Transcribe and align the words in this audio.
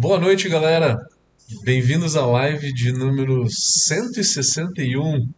Boa 0.00 0.16
noite, 0.20 0.48
galera. 0.48 0.96
Bem-vindos 1.64 2.14
à 2.14 2.24
live 2.24 2.72
de 2.72 2.92
número 2.92 3.44
161. 3.50 5.28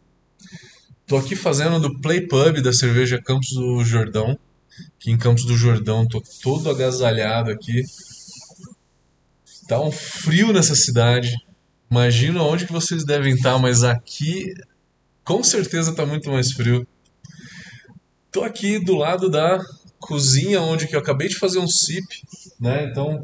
Tô 1.06 1.16
aqui 1.16 1.34
fazendo 1.34 1.80
do 1.80 1.98
Play 2.02 2.29
Pub 2.29 2.61
da 2.61 2.70
cerveja 2.70 3.18
Campos 3.25 3.48
do 3.54 3.82
Jordão. 3.82 4.38
Aqui 4.98 5.12
em 5.12 5.16
Campos 5.16 5.46
do 5.46 5.57
Jordão, 5.57 6.07
tô 6.07 6.23
todo 6.43 6.68
agasalhado 6.68 7.50
aqui. 7.50 7.82
Tá 9.66 9.80
um 9.80 9.91
frio 9.91 10.52
nessa 10.52 10.74
cidade. 10.74 11.34
Imagino 11.90 12.45
onde 12.45 12.66
que 12.66 12.72
vocês 12.72 13.02
devem 13.02 13.32
estar, 13.32 13.58
mas 13.58 13.82
aqui 13.82 14.52
com 15.24 15.42
certeza 15.42 15.95
tá 15.95 16.04
muito 16.04 16.30
mais 16.30 16.52
frio. 16.52 16.86
Tô 18.30 18.45
aqui 18.45 18.79
do 18.79 18.95
lado 18.95 19.30
da 19.30 19.58
cozinha 19.98 20.61
onde 20.61 20.86
que 20.86 20.95
eu 20.95 21.00
acabei 21.00 21.29
de 21.29 21.38
fazer 21.38 21.61
um 21.61 21.66
sip, 21.66 22.04
né? 22.61 22.84
Então, 22.90 23.22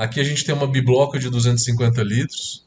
aqui 0.00 0.18
a 0.18 0.24
gente 0.24 0.44
tem 0.44 0.54
uma 0.54 0.66
bibloca 0.66 1.18
de 1.18 1.28
250 1.28 2.02
litros. 2.02 2.64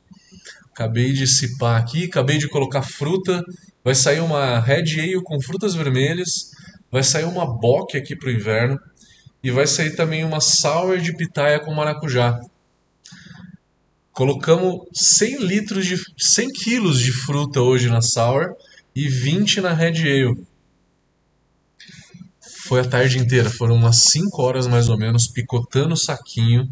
Acabei 0.72 1.12
de 1.14 1.26
sipar 1.26 1.82
aqui, 1.82 2.06
acabei 2.06 2.38
de 2.38 2.48
colocar 2.48 2.84
fruta. 2.84 3.44
Vai 3.84 3.96
sair 3.96 4.20
uma 4.20 4.59
Red 4.59 5.00
Ale 5.00 5.23
com 5.23 5.42
frutas 5.42 5.73
vermelhas. 5.73 6.52
Vai 6.92 7.04
sair 7.04 7.26
uma 7.26 7.46
Bock 7.46 7.98
aqui 7.98 8.16
pro 8.16 8.32
inverno. 8.32 8.80
E 9.44 9.50
vai 9.50 9.66
sair 9.66 9.96
também 9.96 10.23
uma 10.23 10.40
Sour 10.40 11.00
de 11.00 11.16
pitaia 11.16 11.59
com 11.59 11.73
maracujá. 11.73 12.40
Colocamos 14.12 14.81
100 14.94 15.44
litros 15.44 15.86
de 15.88 15.98
100 16.18 16.50
quilos 16.50 17.00
de 17.00 17.12
fruta 17.12 17.62
hoje 17.62 17.90
na 17.90 18.02
Sour 18.02 18.56
e 18.95 19.08
20 19.08 19.59
na 19.59 19.73
Red 19.73 20.02
Ale. 20.02 20.45
Foi 22.68 22.80
a 22.80 22.86
tarde 22.86 23.18
inteira, 23.18 23.50
foram 23.50 23.76
umas 23.76 24.04
5 24.04 24.42
horas 24.42 24.68
mais 24.68 24.88
ou 24.88 24.98
menos 24.98 25.28
picotando 25.28 25.95
o 25.95 25.98
saquinho, 25.98 26.70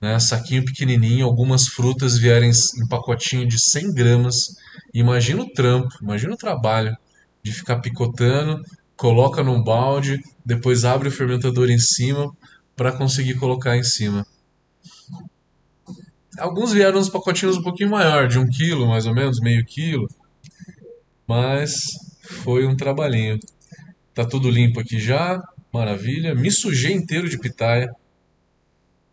né? 0.00 0.18
Saquinho 0.18 0.64
pequenininho, 0.64 1.26
algumas 1.26 1.66
frutas 1.68 2.18
vierem 2.18 2.50
em 2.50 2.88
pacotinho 2.88 3.46
de 3.46 3.58
100 3.58 3.92
gramas. 3.92 4.36
Imagina 4.92 5.42
o 5.42 5.52
trampo, 5.52 5.94
imagina 6.02 6.34
o 6.34 6.38
trabalho 6.38 6.96
de 7.42 7.52
ficar 7.52 7.80
picotando, 7.80 8.62
coloca 8.96 9.42
num 9.42 9.62
balde, 9.62 10.20
depois 10.44 10.84
abre 10.84 11.08
o 11.08 11.12
fermentador 11.12 11.70
em 11.70 11.78
cima 11.78 12.34
para 12.74 12.92
conseguir 12.92 13.34
colocar 13.34 13.76
em 13.76 13.84
cima. 13.84 14.26
Alguns 16.38 16.72
vieram 16.72 16.98
uns 16.98 17.08
pacotinhos 17.08 17.56
um 17.56 17.62
pouquinho 17.62 17.90
maior, 17.90 18.28
de 18.28 18.38
um 18.38 18.46
quilo 18.46 18.86
mais 18.86 19.06
ou 19.06 19.14
menos, 19.14 19.40
meio 19.40 19.64
quilo. 19.64 20.06
Mas 21.26 21.72
foi 22.44 22.66
um 22.66 22.76
trabalhinho. 22.76 23.38
Tá 24.14 24.24
tudo 24.24 24.50
limpo 24.50 24.80
aqui 24.80 24.98
já, 24.98 25.42
maravilha. 25.72 26.34
Me 26.34 26.50
sujei 26.50 26.92
inteiro 26.92 27.28
de 27.28 27.38
pitaia. 27.38 27.90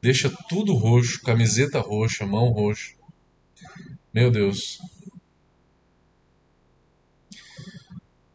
Deixa 0.03 0.29
tudo 0.49 0.73
roxo, 0.73 1.21
camiseta 1.21 1.79
roxa, 1.79 2.25
mão 2.25 2.49
roxa. 2.49 2.93
Meu 4.13 4.29
Deus. 4.29 4.77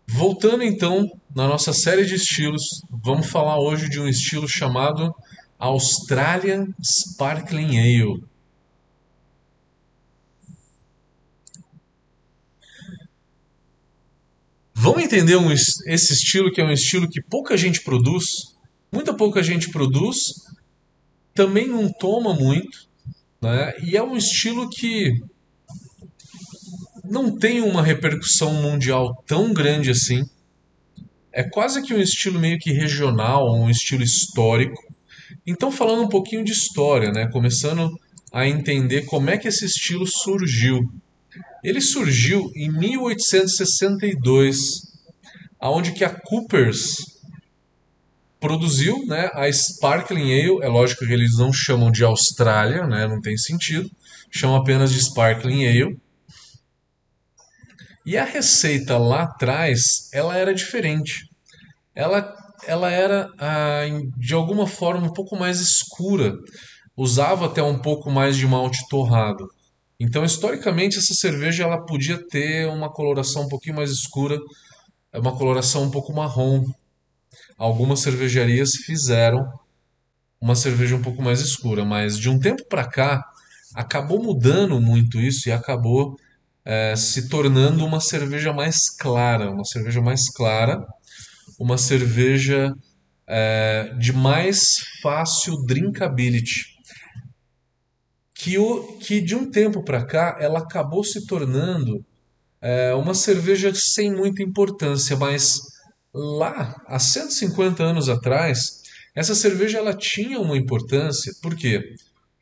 Voltando 0.07 0.65
então 0.65 1.07
na 1.37 1.47
nossa 1.47 1.75
série 1.75 2.07
de 2.07 2.15
estilos, 2.15 2.63
vamos 2.91 3.27
falar 3.27 3.61
hoje 3.61 3.87
de 3.91 4.01
um 4.01 4.09
estilo 4.09 4.49
chamado 4.49 5.15
Australian 5.59 6.69
Sparkling 6.83 7.79
Ale. 7.79 8.25
Vamos 14.73 15.03
entender 15.03 15.37
um, 15.37 15.53
esse 15.53 16.15
estilo 16.15 16.51
que 16.51 16.63
é 16.63 16.65
um 16.65 16.73
estilo 16.73 17.11
que 17.11 17.21
pouca 17.21 17.59
gente 17.59 17.83
produz, 17.83 18.25
muita 18.91 19.13
pouca 19.13 19.43
gente 19.43 19.71
produz, 19.71 20.48
também 21.39 21.69
não 21.69 21.89
toma 21.89 22.35
muito, 22.35 22.89
né? 23.41 23.73
E 23.85 23.97
é 23.97 24.03
um 24.03 24.17
estilo 24.17 24.69
que 24.69 25.13
não 27.05 27.39
tem 27.39 27.61
uma 27.61 27.81
repercussão 27.81 28.53
mundial 28.55 29.23
tão 29.25 29.55
grande 29.55 29.89
assim. 29.89 30.25
É 31.31 31.45
quase 31.45 31.81
que 31.83 31.95
um 31.95 32.01
estilo 32.01 32.41
meio 32.41 32.59
que 32.59 32.73
regional, 32.73 33.55
um 33.55 33.71
estilo 33.71 34.03
histórico. 34.03 34.83
Então, 35.47 35.71
falando 35.71 36.03
um 36.03 36.09
pouquinho 36.09 36.43
de 36.43 36.51
história, 36.51 37.13
né? 37.13 37.29
Começando 37.31 37.89
a 38.33 38.45
entender 38.45 39.03
como 39.03 39.31
é 39.31 39.39
que 39.39 39.47
esse 39.47 39.65
estilo 39.65 40.09
surgiu. 40.09 40.81
Ele 41.63 41.81
surgiu 41.81 42.51
em 42.57 42.69
1862, 42.69 44.59
aonde 45.61 45.93
que 45.93 46.05
a 46.05 46.11
Coopers 46.11 46.97
produziu, 48.41 49.05
né, 49.07 49.31
a 49.35 49.51
Sparkling 49.51 50.33
Ale. 50.33 50.63
É 50.63 50.69
lógico 50.69 51.07
que 51.07 51.13
eles 51.13 51.37
não 51.37 51.53
chamam 51.53 51.91
de 51.91 52.05
Austrália, 52.05 52.87
né, 52.87 53.07
não 53.07 53.21
tem 53.21 53.37
sentido. 53.37 53.91
Chamam 54.31 54.57
apenas 54.57 54.93
de 54.93 55.01
Sparkling 55.01 55.67
Ale. 55.67 55.99
E 58.07 58.17
a 58.17 58.25
receita 58.25 58.97
lá 58.97 59.25
atrás, 59.25 60.09
ela 60.13 60.37
era 60.37 60.55
diferente. 60.55 61.29
Ela, 61.95 62.35
ela 62.67 62.91
era, 62.91 63.29
ah, 63.39 63.83
de 64.17 64.35
alguma 64.35 64.67
forma, 64.67 65.07
um 65.07 65.13
pouco 65.13 65.37
mais 65.37 65.61
escura. 65.61 66.33
Usava 66.97 67.47
até 67.47 67.63
um 67.63 67.79
pouco 67.79 68.11
mais 68.11 68.37
de 68.37 68.47
malte 68.47 68.79
torrado. 68.89 69.47
Então, 70.01 70.25
historicamente, 70.25 70.97
essa 70.97 71.13
cerveja 71.13 71.65
ela 71.65 71.85
podia 71.85 72.25
ter 72.29 72.69
uma 72.69 72.91
coloração 72.91 73.43
um 73.43 73.49
pouquinho 73.49 73.77
mais 73.77 73.91
escura, 73.91 74.39
uma 75.13 75.37
coloração 75.37 75.83
um 75.83 75.91
pouco 75.91 76.13
marrom. 76.13 76.65
Algumas 77.59 78.01
cervejarias 78.01 78.71
fizeram 78.87 79.53
uma 80.41 80.55
cerveja 80.55 80.95
um 80.95 81.03
pouco 81.03 81.21
mais 81.21 81.41
escura, 81.41 81.85
mas 81.85 82.17
de 82.17 82.31
um 82.31 82.39
tempo 82.39 82.65
para 82.69 82.89
cá 82.89 83.23
acabou 83.75 84.23
mudando 84.23 84.81
muito 84.81 85.21
isso 85.21 85.49
e 85.49 85.53
acabou 85.53 86.17
é, 86.65 86.95
se 86.95 87.29
tornando 87.29 87.85
uma 87.85 88.01
cerveja 88.01 88.53
mais 88.53 88.89
clara, 88.89 89.51
uma 89.51 89.65
cerveja 89.65 90.01
mais 90.01 90.31
clara, 90.31 90.87
uma 91.59 91.77
cerveja 91.77 92.73
é, 93.27 93.93
de 93.99 94.13
mais 94.13 94.77
fácil 95.03 95.57
drinkability 95.67 96.79
que, 98.39 98.57
o, 98.57 98.97
que 98.99 99.21
de 99.21 99.35
um 99.35 99.51
tempo 99.51 99.83
para 99.83 100.07
cá 100.07 100.37
ela 100.41 100.61
acabou 100.61 101.03
se 101.03 101.27
tornando 101.27 102.05
é, 102.61 102.95
uma 102.95 103.13
cerveja 103.13 103.73
sem 103.75 104.15
muita 104.15 104.45
importância, 104.45 105.17
mas 105.17 105.59
lá, 106.19 106.75
há 106.87 106.99
150 106.99 107.83
anos 107.83 108.09
atrás, 108.09 108.83
essa 109.15 109.35
cerveja 109.35 109.79
ela 109.79 109.95
tinha 109.95 110.41
uma 110.41 110.57
importância, 110.57 111.33
por 111.41 111.57
quê? 111.57 111.95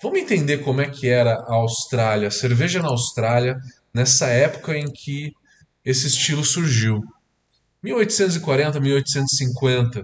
Vamos 0.03 0.19
entender 0.19 0.59
como 0.59 0.81
é 0.81 0.91
que 0.91 1.09
era 1.09 1.35
a 1.35 1.55
Austrália, 1.55 2.29
a 2.29 2.31
cerveja 2.31 2.83
na 2.83 2.89
Austrália, 2.89 3.57
nessa 3.95 4.27
época 4.29 4.77
em 4.77 4.87
que 4.93 5.33
esse 5.85 6.07
estilo 6.07 6.45
surgiu. 6.45 7.01
1840, 7.83 8.81
1850. 8.81 10.03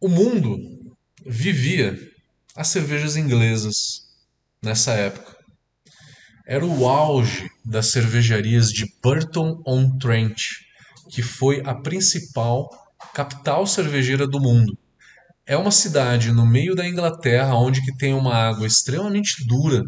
O 0.00 0.08
mundo 0.08 0.56
vivia 1.26 1.98
as 2.54 2.68
cervejas 2.68 3.16
inglesas 3.16 3.74
nessa 4.62 4.92
época. 4.92 5.36
Era 6.46 6.64
o 6.64 6.88
auge 6.88 7.48
das 7.64 7.90
cervejarias 7.90 8.68
de 8.68 8.84
Burton-on-Trent, 9.02 10.36
que 11.10 11.22
foi 11.22 11.62
a 11.64 11.74
principal 11.74 12.68
capital 13.12 13.66
cervejeira 13.66 14.26
do 14.26 14.40
mundo. 14.40 14.78
É 15.44 15.56
uma 15.56 15.70
cidade 15.70 16.32
no 16.32 16.46
meio 16.46 16.74
da 16.74 16.86
Inglaterra 16.86 17.54
onde 17.56 17.84
que 17.84 17.96
tem 17.96 18.14
uma 18.14 18.34
água 18.34 18.66
extremamente 18.66 19.44
dura, 19.46 19.82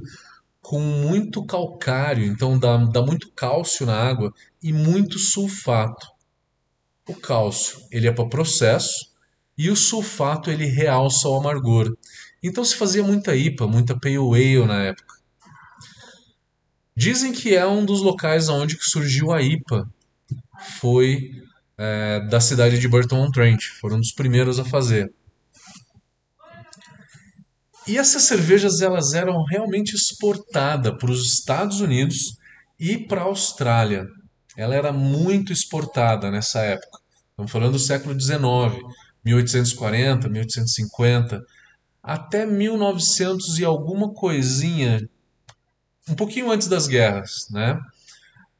com 0.61 0.81
muito 0.81 1.45
calcário, 1.45 2.25
então 2.25 2.59
dá, 2.59 2.77
dá 2.77 3.03
muito 3.03 3.31
cálcio 3.33 3.85
na 3.85 3.95
água 3.95 4.33
e 4.63 4.73
muito 4.73 5.19
sulfato. 5.19 6.07
O 7.09 7.15
cálcio 7.15 7.79
ele 7.91 8.07
é 8.07 8.13
para 8.13 8.29
processo 8.29 9.13
e 9.57 9.71
o 9.71 9.77
sulfato 9.77 10.51
ele 10.51 10.67
realça 10.67 11.29
o 11.29 11.37
amargor. 11.37 11.95
Então 12.43 12.65
se 12.65 12.77
fazia 12.77 13.03
muita 13.03 13.37
IPA, 13.37 13.67
muita 13.67 13.99
Pale 13.99 14.17
Ale 14.17 14.67
na 14.67 14.83
época. 14.83 15.15
Dizem 16.97 17.33
que 17.33 17.55
é 17.55 17.67
um 17.67 17.85
dos 17.85 18.01
locais 18.01 18.49
onde 18.49 18.77
surgiu 18.81 19.33
a 19.33 19.41
IPA. 19.41 19.89
Foi 20.81 21.31
é, 21.79 22.21
da 22.29 22.41
cidade 22.41 22.79
de 22.79 22.89
Burton-on-Trent. 22.89 23.63
Foram 23.81 23.97
um 23.97 24.01
dos 24.01 24.13
primeiros 24.13 24.59
a 24.59 24.65
fazer. 24.65 25.13
E 27.87 27.99
essas 27.99 28.23
cervejas 28.23 28.81
elas 28.81 29.13
eram 29.13 29.43
realmente 29.45 29.95
exportadas 29.95 30.97
para 30.99 31.11
os 31.11 31.27
Estados 31.27 31.81
Unidos 31.81 32.37
e 32.79 32.97
para 32.97 33.23
a 33.23 33.25
Austrália. 33.25 34.07
Ela 34.57 34.75
era 34.75 34.93
muito 34.93 35.53
exportada 35.53 36.31
nessa 36.31 36.61
época. 36.61 37.01
Estamos 37.31 37.51
falando 37.51 37.73
do 37.73 37.79
século 37.79 38.19
XIX, 38.19 38.41
1840, 39.25 40.29
1850 40.29 41.43
até 42.03 42.45
1900 42.45 43.59
e 43.59 43.65
alguma 43.65 44.13
coisinha, 44.13 45.09
um 46.09 46.15
pouquinho 46.15 46.51
antes 46.51 46.67
das 46.67 46.89
guerras, 46.89 47.47
né? 47.51 47.79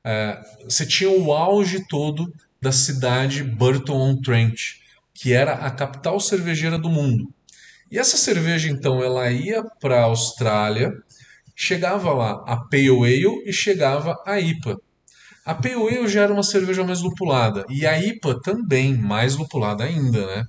É, 0.05 0.41
você 0.65 0.85
tinha 0.85 1.11
o 1.11 1.33
auge 1.33 1.87
todo 1.87 2.33
da 2.61 2.73
cidade 2.73 3.43
Burton-on-Trent, 3.43 4.75
que 5.15 5.33
era 5.33 5.53
a 5.53 5.71
capital 5.71 6.19
cervejeira 6.19 6.79
do 6.79 6.89
mundo. 6.89 7.33
E 7.91 7.99
essa 7.99 8.17
cerveja, 8.17 8.71
então, 8.71 9.03
ela 9.03 9.31
ia 9.31 9.63
para 9.81 10.01
a 10.01 10.05
Austrália, 10.05 10.91
chegava 11.55 12.13
lá 12.13 12.43
a 12.47 12.57
Pale 12.57 12.89
Ale 12.89 13.43
e 13.47 13.53
chegava 13.53 14.17
a 14.27 14.41
IPA. 14.41 14.77
A 15.45 15.55
Pale 15.55 15.75
Ale 15.75 16.09
já 16.09 16.23
era 16.23 16.33
uma 16.33 16.43
cerveja 16.43 16.85
mais 16.85 17.01
lupulada, 17.01 17.65
e 17.69 17.87
a 17.87 18.01
IPA 18.01 18.41
também 18.41 18.97
mais 18.97 19.37
lupulada 19.37 19.85
ainda, 19.85 20.27
né? 20.27 20.45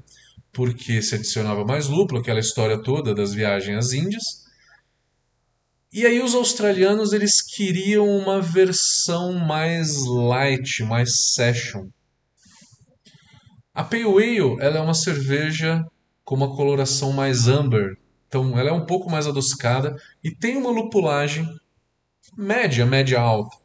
Porque 0.52 1.02
se 1.02 1.16
adicionava 1.16 1.66
mais 1.66 1.88
lúpulo, 1.88 2.22
aquela 2.22 2.40
história 2.40 2.82
toda 2.82 3.14
das 3.14 3.34
viagens 3.34 3.78
às 3.78 3.92
Índias. 3.92 4.43
E 5.94 6.07
aí 6.07 6.24
os 6.24 6.34
australianos 6.34 7.13
eles 7.13 7.40
queriam 7.40 8.07
uma 8.07 8.42
versão 8.42 9.31
mais 9.34 10.04
light, 10.07 10.81
mais 10.81 11.12
session. 11.36 11.88
A 13.72 13.84
Pale 13.84 14.06
Ale 14.06 14.57
ela 14.60 14.78
é 14.78 14.81
uma 14.81 14.95
cerveja 14.95 15.86
com 16.25 16.34
uma 16.34 16.56
coloração 16.56 17.13
mais 17.13 17.48
amber, 17.48 17.95
então 18.28 18.57
ela 18.57 18.72
é 18.72 18.74
um 18.74 18.88
pouco 18.88 19.07
mais 19.07 19.28
adocicada 19.28 19.95
e 20.24 20.31
tem 20.31 20.57
uma 20.57 20.72
lupulagem 20.72 21.48
média, 22.36 22.88
média 22.88 23.19
alta. 23.19 23.56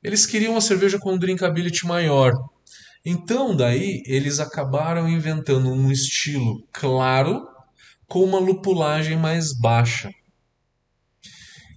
Eles 0.00 0.26
queriam 0.26 0.52
uma 0.52 0.60
cerveja 0.60 0.96
com 1.00 1.14
um 1.14 1.18
drinkability 1.18 1.84
maior. 1.88 2.30
Então 3.04 3.54
daí 3.54 4.00
eles 4.06 4.38
acabaram 4.38 5.08
inventando 5.08 5.72
um 5.72 5.90
estilo 5.90 6.64
claro 6.72 7.44
com 8.06 8.22
uma 8.22 8.38
lupulagem 8.38 9.16
mais 9.16 9.52
baixa. 9.58 10.08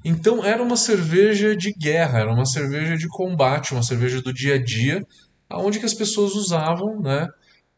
Então 0.07 0.41
era 0.41 0.63
uma 0.63 0.77
cerveja 0.77 1.53
de 1.53 1.73
guerra, 1.73 2.19
era 2.19 2.33
uma 2.33 2.45
cerveja 2.45 2.95
de 2.95 3.09
combate, 3.09 3.73
uma 3.73 3.83
cerveja 3.83 4.21
do 4.21 4.33
dia 4.33 4.55
a 4.55 4.57
dia, 4.63 5.05
aonde 5.49 5.79
que 5.79 5.85
as 5.85 5.93
pessoas 5.93 6.33
usavam, 6.33 7.01
né, 7.01 7.27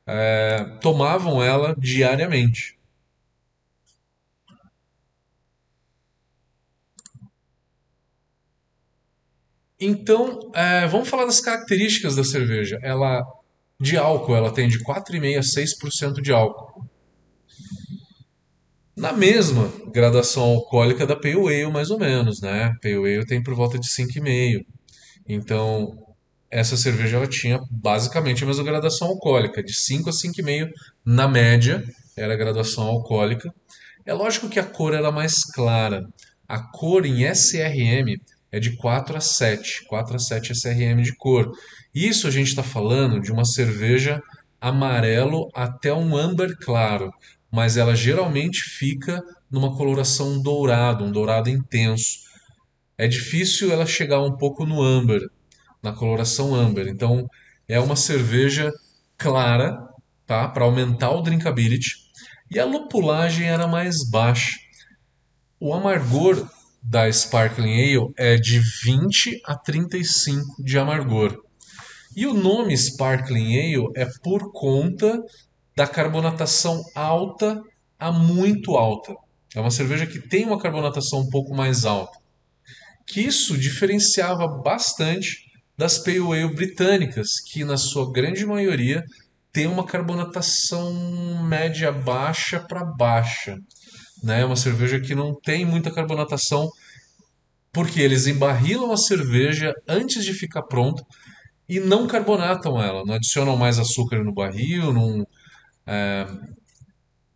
é, 0.06 0.64
tomavam 0.80 1.42
ela 1.44 1.76
diariamente. 1.76 2.78
Então, 9.80 10.52
é, 10.54 10.86
vamos 10.88 11.10
falar 11.10 11.26
das 11.26 11.42
características 11.42 12.16
da 12.16 12.24
cerveja. 12.24 12.78
Ela 12.84 13.24
de 13.80 13.98
álcool, 13.98 14.36
ela 14.36 14.54
tem 14.54 14.68
de 14.68 14.84
4,5 14.84 15.38
a 15.40 15.42
6% 15.42 16.22
de 16.22 16.32
álcool. 16.32 16.86
Na 19.00 19.14
mesma 19.14 19.72
gradação 19.94 20.44
alcoólica 20.44 21.08
da 21.08 21.16
Pale 21.16 21.38
Ale, 21.38 21.72
mais 21.72 21.90
ou 21.90 21.98
menos, 21.98 22.42
né? 22.42 22.74
Pale 22.82 22.96
Ale 22.98 23.26
tem 23.26 23.42
por 23.42 23.56
volta 23.56 23.80
de 23.80 23.88
5,5. 23.88 24.66
Então, 25.26 25.98
essa 26.52 26.76
cerveja 26.76 27.16
ela 27.16 27.26
tinha 27.26 27.62
basicamente 27.72 28.44
a 28.44 28.48
mesma 28.48 28.62
gradação 28.62 29.08
alcoólica, 29.08 29.64
de 29.64 29.74
5 29.74 30.10
a 30.10 30.12
5,5 30.12 30.70
na 31.06 31.30
média, 31.30 31.82
era 32.18 32.34
a 32.34 32.36
graduação 32.36 32.88
alcoólica. 32.88 33.50
É 34.06 34.14
lógico 34.14 34.50
que 34.50 34.60
a 34.60 34.66
cor 34.66 34.94
era 34.94 35.14
mais 35.14 35.46
clara. 35.46 36.06
A 36.46 36.60
cor 36.60 37.06
em 37.06 37.24
SRM 37.24 38.18
é 38.52 38.60
de 38.60 38.76
4 38.76 39.16
a 39.16 39.22
7, 39.22 39.86
4 39.88 40.18
a 40.18 40.20
7 40.20 40.52
SRM 40.52 41.02
de 41.02 41.16
cor. 41.16 41.50
Isso 41.96 42.28
a 42.28 42.32
gente 42.32 42.48
está 42.48 42.64
falando 42.64 43.22
de 43.22 43.32
uma 43.32 43.46
cerveja 43.46 44.22
amarelo 44.60 45.50
até 45.56 45.94
um 45.94 46.18
amber 46.18 46.58
claro, 46.58 47.14
mas 47.52 47.78
ela 47.78 47.96
geralmente 47.96 48.62
fica 48.62 49.24
numa 49.50 49.76
coloração 49.76 50.42
dourada, 50.42 51.04
um 51.04 51.12
dourado 51.12 51.50
intenso. 51.50 52.20
É 52.98 53.08
difícil 53.08 53.72
ela 53.72 53.86
chegar 53.86 54.22
um 54.22 54.36
pouco 54.38 54.66
no 54.66 54.82
amber, 54.82 55.22
na 55.82 55.94
coloração 55.94 56.54
amber. 56.54 56.88
Então 56.88 57.28
é 57.68 57.80
uma 57.80 57.96
cerveja 57.96 58.72
clara, 59.18 59.78
tá? 60.26 60.48
Para 60.48 60.66
aumentar 60.66 61.12
o 61.12 61.22
drinkability. 61.22 62.10
E 62.52 62.60
a 62.60 62.66
lupulagem 62.66 63.48
era 63.48 63.68
mais 63.68 64.08
baixa. 64.10 64.58
O 65.60 65.74
amargor 65.74 66.48
da 66.82 67.12
Sparkling 67.12 67.74
Ale 67.74 68.14
é 68.18 68.36
de 68.38 68.60
20 68.84 69.42
a 69.46 69.56
35 69.56 70.64
de 70.64 70.78
amargor. 70.78 71.38
E 72.16 72.26
o 72.26 72.34
nome 72.34 72.76
Sparkling 72.76 73.58
Ale 73.58 73.92
é 73.96 74.08
por 74.24 74.52
conta 74.52 75.22
da 75.80 75.88
carbonatação 75.88 76.84
alta 76.94 77.64
a 77.98 78.12
muito 78.12 78.76
alta. 78.76 79.16
É 79.56 79.62
uma 79.62 79.72
cerveja 79.72 80.06
que 80.06 80.20
tem 80.20 80.46
uma 80.46 80.60
carbonatação 80.60 81.22
um 81.22 81.30
pouco 81.30 81.56
mais 81.56 81.86
alta. 81.86 82.20
Que 83.08 83.22
isso 83.22 83.58
diferenciava 83.58 84.46
bastante 84.46 85.38
das 85.78 85.98
Pale 85.98 86.20
Ale 86.20 86.54
britânicas, 86.54 87.40
que 87.40 87.64
na 87.64 87.78
sua 87.78 88.12
grande 88.12 88.46
maioria 88.46 89.06
tem 89.54 89.68
uma 89.68 89.86
carbonatação 89.86 91.42
média 91.44 91.94
baixa 91.94 92.60
para 92.60 92.84
baixa. 92.84 93.56
Né? 94.22 94.42
É 94.42 94.46
uma 94.46 94.58
cerveja 94.58 95.00
que 95.00 95.16
não 95.16 95.34
tem 95.34 95.64
muita 95.64 95.90
carbonatação 95.90 96.70
porque 97.72 98.02
eles 98.02 98.28
embarrilam 98.28 98.92
a 98.92 98.98
cerveja 98.98 99.74
antes 99.88 100.26
de 100.26 100.34
ficar 100.34 100.64
pronta 100.64 101.06
e 101.70 101.80
não 101.80 102.06
carbonatam 102.06 102.82
ela, 102.82 103.06
não 103.06 103.14
adicionam 103.14 103.56
mais 103.56 103.80
açúcar 103.80 104.22
no 104.26 104.34
barril, 104.34 104.92
não, 104.92 105.26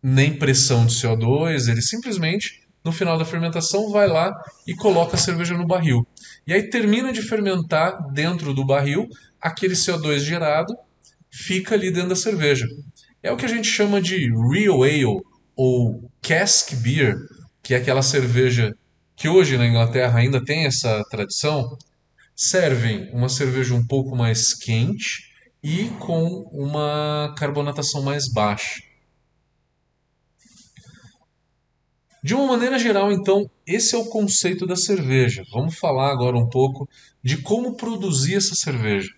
nem 0.02 0.38
pressão 0.38 0.84
de 0.86 0.94
CO2, 0.94 1.68
ele 1.68 1.80
simplesmente 1.82 2.64
no 2.84 2.92
final 2.92 3.16
da 3.16 3.24
fermentação 3.24 3.90
vai 3.90 4.06
lá 4.06 4.30
e 4.66 4.74
coloca 4.74 5.16
a 5.16 5.18
cerveja 5.18 5.56
no 5.56 5.66
barril. 5.66 6.06
E 6.46 6.52
aí 6.52 6.68
termina 6.68 7.12
de 7.12 7.22
fermentar 7.22 7.96
dentro 8.12 8.52
do 8.52 8.66
barril, 8.66 9.08
aquele 9.40 9.74
CO2 9.74 10.18
gerado 10.18 10.74
fica 11.32 11.74
ali 11.74 11.90
dentro 11.90 12.10
da 12.10 12.16
cerveja. 12.16 12.66
É 13.22 13.32
o 13.32 13.36
que 13.36 13.46
a 13.46 13.48
gente 13.48 13.66
chama 13.66 14.02
de 14.02 14.28
real 14.52 14.82
ale 14.82 15.06
ou 15.56 16.10
cask 16.20 16.74
beer, 16.74 17.16
que 17.62 17.72
é 17.72 17.78
aquela 17.78 18.02
cerveja 18.02 18.74
que 19.16 19.28
hoje 19.28 19.56
na 19.56 19.66
Inglaterra 19.66 20.18
ainda 20.18 20.44
tem 20.44 20.66
essa 20.66 21.02
tradição. 21.10 21.78
Servem 22.36 23.08
uma 23.12 23.30
cerveja 23.30 23.74
um 23.74 23.86
pouco 23.86 24.14
mais 24.14 24.52
quente 24.52 25.33
e 25.64 25.88
com 25.98 26.46
uma 26.52 27.34
carbonatação 27.38 28.02
mais 28.02 28.30
baixa. 28.30 28.82
De 32.22 32.34
uma 32.34 32.46
maneira 32.46 32.78
geral, 32.78 33.10
então, 33.10 33.50
esse 33.66 33.94
é 33.94 33.98
o 33.98 34.04
conceito 34.04 34.66
da 34.66 34.76
cerveja. 34.76 35.42
Vamos 35.50 35.78
falar 35.78 36.12
agora 36.12 36.36
um 36.36 36.48
pouco 36.48 36.86
de 37.22 37.38
como 37.38 37.76
produzir 37.76 38.34
essa 38.34 38.54
cerveja. 38.54 39.10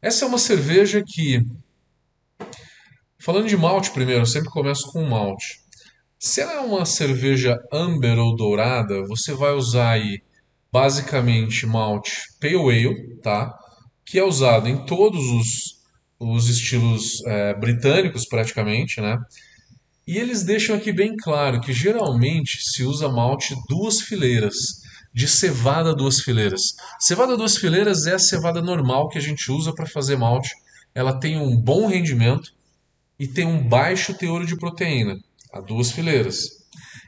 Essa 0.00 0.24
é 0.24 0.28
uma 0.28 0.38
cerveja 0.38 1.02
que, 1.06 1.46
falando 3.18 3.46
de 3.46 3.56
malte 3.58 3.90
primeiro, 3.90 4.22
eu 4.22 4.26
sempre 4.26 4.50
começo 4.50 4.90
com 4.90 5.04
malte. 5.04 5.60
Se 6.18 6.40
ela 6.40 6.54
é 6.54 6.60
uma 6.60 6.86
cerveja 6.86 7.58
amber 7.70 8.18
ou 8.18 8.34
dourada, 8.34 9.06
você 9.06 9.34
vai 9.34 9.52
usar 9.52 9.92
aí 9.92 10.22
basicamente 10.72 11.66
malte 11.66 12.22
pale 12.40 12.56
ale, 12.56 13.16
tá? 13.22 13.54
Que 14.04 14.18
é 14.18 14.24
usado 14.24 14.68
em 14.68 14.84
todos 14.84 15.24
os, 15.30 15.48
os 16.18 16.48
estilos 16.48 17.24
é, 17.26 17.54
britânicos 17.54 18.26
praticamente, 18.26 19.00
né? 19.00 19.16
E 20.06 20.18
eles 20.18 20.42
deixam 20.42 20.76
aqui 20.76 20.92
bem 20.92 21.16
claro 21.16 21.60
que 21.60 21.72
geralmente 21.72 22.58
se 22.60 22.82
usa 22.82 23.08
malte 23.08 23.54
duas 23.68 24.00
fileiras, 24.02 24.54
de 25.14 25.26
cevada 25.26 25.94
duas 25.94 26.20
fileiras. 26.20 26.60
Cevada 27.00 27.36
duas 27.36 27.56
fileiras 27.56 28.06
é 28.06 28.14
a 28.14 28.18
cevada 28.18 28.60
normal 28.60 29.08
que 29.08 29.16
a 29.16 29.20
gente 29.20 29.50
usa 29.50 29.72
para 29.72 29.86
fazer 29.86 30.16
malte. 30.16 30.50
Ela 30.94 31.18
tem 31.18 31.38
um 31.38 31.56
bom 31.56 31.86
rendimento 31.86 32.50
e 33.18 33.26
tem 33.26 33.46
um 33.46 33.66
baixo 33.66 34.12
teor 34.12 34.44
de 34.44 34.56
proteína, 34.56 35.16
a 35.52 35.60
duas 35.60 35.90
fileiras. 35.90 36.64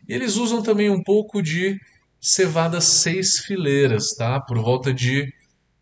E 0.09 0.15
eles 0.15 0.37
usam 0.37 0.62
também 0.62 0.88
um 0.88 1.03
pouco 1.03 1.43
de 1.43 1.79
cevada 2.21 2.81
seis 2.81 3.41
fileiras, 3.45 4.15
tá? 4.17 4.41
Por 4.41 4.59
volta 4.59 4.95
de 4.95 5.33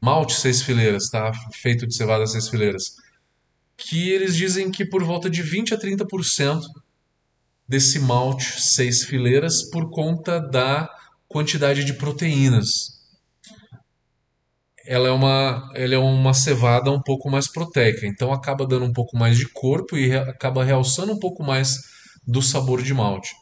malte 0.04 0.34
seis 0.34 0.60
fileiras, 0.60 1.08
tá? 1.08 1.32
Feito 1.54 1.86
de 1.86 1.96
cevada 1.96 2.26
seis 2.26 2.46
fileiras. 2.48 2.96
Que 3.74 4.10
eles 4.10 4.36
dizem 4.36 4.70
que 4.70 4.84
por 4.84 5.02
volta 5.02 5.30
de 5.30 5.42
20 5.42 5.72
a 5.72 5.78
30% 5.78 6.60
desse 7.66 7.98
malte 7.98 8.60
seis 8.60 9.02
fileiras 9.02 9.68
por 9.70 9.90
conta 9.90 10.38
da 10.38 10.90
quantidade 11.26 11.84
de 11.84 11.94
proteínas. 11.94 12.66
Ela 14.86 15.08
é 15.08 15.10
uma, 15.10 15.70
ela 15.74 15.94
é 15.94 15.98
uma 15.98 16.34
cevada 16.34 16.90
um 16.90 17.00
pouco 17.00 17.30
mais 17.30 17.50
proteica, 17.50 18.06
então 18.06 18.30
acaba 18.30 18.66
dando 18.66 18.84
um 18.84 18.92
pouco 18.92 19.16
mais 19.16 19.38
de 19.38 19.48
corpo 19.48 19.96
e 19.96 20.14
acaba 20.14 20.62
realçando 20.62 21.14
um 21.14 21.18
pouco 21.18 21.42
mais 21.42 21.78
do 22.26 22.42
sabor 22.42 22.82
de 22.82 22.92
malte. 22.92 23.32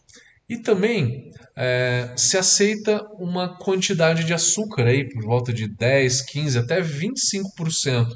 E 0.48 0.58
também 0.58 1.32
é, 1.56 2.12
se 2.16 2.38
aceita 2.38 3.02
uma 3.18 3.56
quantidade 3.58 4.24
de 4.24 4.32
açúcar 4.32 4.86
aí 4.86 5.08
por 5.08 5.22
volta 5.22 5.52
de 5.52 5.68
10, 5.68 6.22
15 6.22 6.58
até 6.58 6.80
25% 6.80 8.08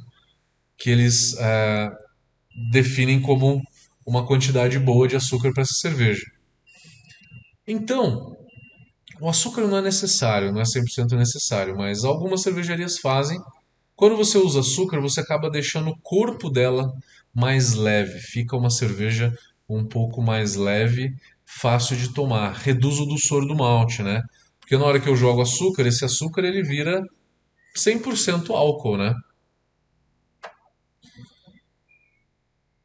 que 0.79 0.91
eles 0.91 1.37
é, 1.39 1.91
definem 2.71 3.21
como 3.21 3.63
uma 4.07 4.27
quantidade 4.27 4.79
boa 4.79 5.09
de 5.09 5.17
açúcar 5.17 5.53
para 5.53 5.63
essa 5.63 5.75
cerveja. 5.75 6.25
Então, 7.67 8.37
o 9.21 9.29
açúcar 9.29 9.67
não 9.67 9.79
é 9.79 9.83
necessário, 9.83 10.53
não 10.53 10.61
é 10.61 10.65
100% 10.65 11.17
necessário, 11.17 11.77
mas 11.77 12.05
algumas 12.05 12.43
cervejarias 12.43 12.99
fazem. 12.99 13.39
Quando 13.95 14.17
você 14.17 14.39
usa 14.39 14.61
açúcar, 14.61 15.01
você 15.01 15.21
acaba 15.21 15.51
deixando 15.51 15.91
o 15.91 15.99
corpo 16.03 16.51
dela 16.51 16.93
mais 17.35 17.75
leve, 17.75 18.19
fica 18.21 18.57
uma 18.57 18.71
cerveja 18.71 19.37
um 19.69 19.85
pouco 19.85 20.23
mais 20.23 20.55
leve, 20.55 21.15
fácil 21.47 21.97
de 21.97 22.13
tomar. 22.13 22.53
Reduz 22.55 22.99
o 22.99 23.07
dulçor 23.07 23.47
do 23.47 23.55
malte, 23.55 24.03
né? 24.03 24.21
Porque 24.61 24.77
na 24.77 24.85
hora 24.85 25.01
que 25.01 25.09
eu 25.09 25.17
jogo 25.17 25.41
açúcar, 25.41 25.87
esse 25.87 26.05
açúcar 26.05 26.45
ele 26.45 26.63
vira 26.63 27.01
100% 27.77 28.51
álcool, 28.51 28.97
né? 28.97 29.15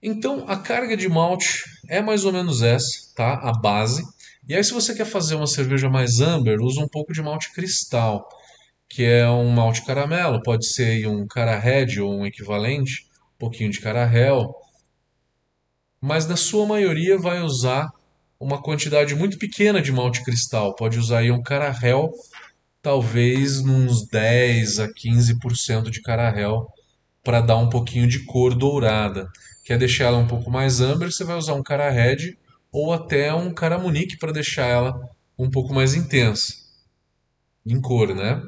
Então, 0.03 0.45
a 0.47 0.57
carga 0.57 0.95
de 0.95 1.07
malte 1.07 1.63
é 1.87 2.01
mais 2.01 2.25
ou 2.25 2.31
menos 2.31 2.61
essa, 2.61 3.13
tá? 3.15 3.33
A 3.33 3.51
base. 3.51 4.03
E 4.47 4.55
aí, 4.55 4.63
se 4.63 4.73
você 4.73 4.95
quer 4.95 5.05
fazer 5.05 5.35
uma 5.35 5.47
cerveja 5.47 5.89
mais 5.89 6.19
amber, 6.19 6.59
usa 6.59 6.81
um 6.81 6.87
pouco 6.87 7.13
de 7.13 7.21
malte 7.21 7.51
cristal, 7.53 8.27
que 8.89 9.03
é 9.03 9.29
um 9.29 9.49
malte 9.49 9.85
caramelo, 9.85 10.41
pode 10.41 10.65
ser 10.65 11.07
um 11.07 11.27
cara 11.27 11.57
red 11.57 11.99
ou 11.99 12.11
um 12.11 12.25
equivalente, 12.25 13.07
um 13.35 13.37
pouquinho 13.37 13.69
de 13.69 13.79
cara 13.79 14.11
hell, 14.11 14.53
mas 16.01 16.27
na 16.27 16.35
sua 16.35 16.65
maioria 16.65 17.17
vai 17.17 17.41
usar 17.41 17.87
uma 18.41 18.59
quantidade 18.59 19.13
muito 19.13 19.37
pequena 19.37 19.79
de 19.79 19.91
malte 19.91 20.23
cristal, 20.23 20.73
pode 20.75 20.97
usar 20.97 21.19
aí 21.19 21.31
um 21.31 21.43
cara 21.43 21.71
hell, 21.81 22.09
talvez 22.81 23.59
uns 23.59 24.07
10 24.07 24.79
a 24.79 24.87
15% 24.87 25.91
de 25.91 26.01
cara 26.01 26.35
hell 26.35 26.67
para 27.23 27.39
dar 27.39 27.57
um 27.57 27.69
pouquinho 27.69 28.07
de 28.07 28.25
cor 28.25 28.55
dourada. 28.55 29.29
Quer 29.63 29.77
deixar 29.77 30.05
ela 30.05 30.17
um 30.17 30.27
pouco 30.27 30.49
mais 30.49 30.81
amber, 30.81 31.11
você 31.11 31.23
vai 31.23 31.37
usar 31.37 31.53
um 31.53 31.61
cara 31.61 31.91
red 31.91 32.35
ou 32.71 32.91
até 32.91 33.31
um 33.31 33.53
cara 33.53 33.77
munique 33.77 34.17
para 34.17 34.31
deixar 34.31 34.65
ela 34.65 34.99
um 35.37 35.49
pouco 35.49 35.71
mais 35.71 35.93
intensa 35.93 36.53
em 37.63 37.79
cor, 37.79 38.15
né? 38.15 38.41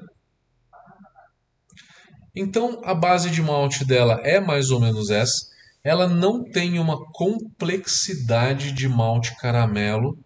Então 2.36 2.82
a 2.84 2.96
base 2.96 3.30
de 3.30 3.44
malte 3.44 3.86
dela 3.86 4.20
é 4.24 4.40
mais 4.40 4.72
ou 4.72 4.80
menos 4.80 5.12
essa. 5.12 5.54
Ela 5.84 6.08
não 6.08 6.44
tem 6.44 6.80
uma 6.80 6.98
complexidade 7.12 8.72
de 8.72 8.88
malte 8.88 9.36
caramelo 9.38 10.18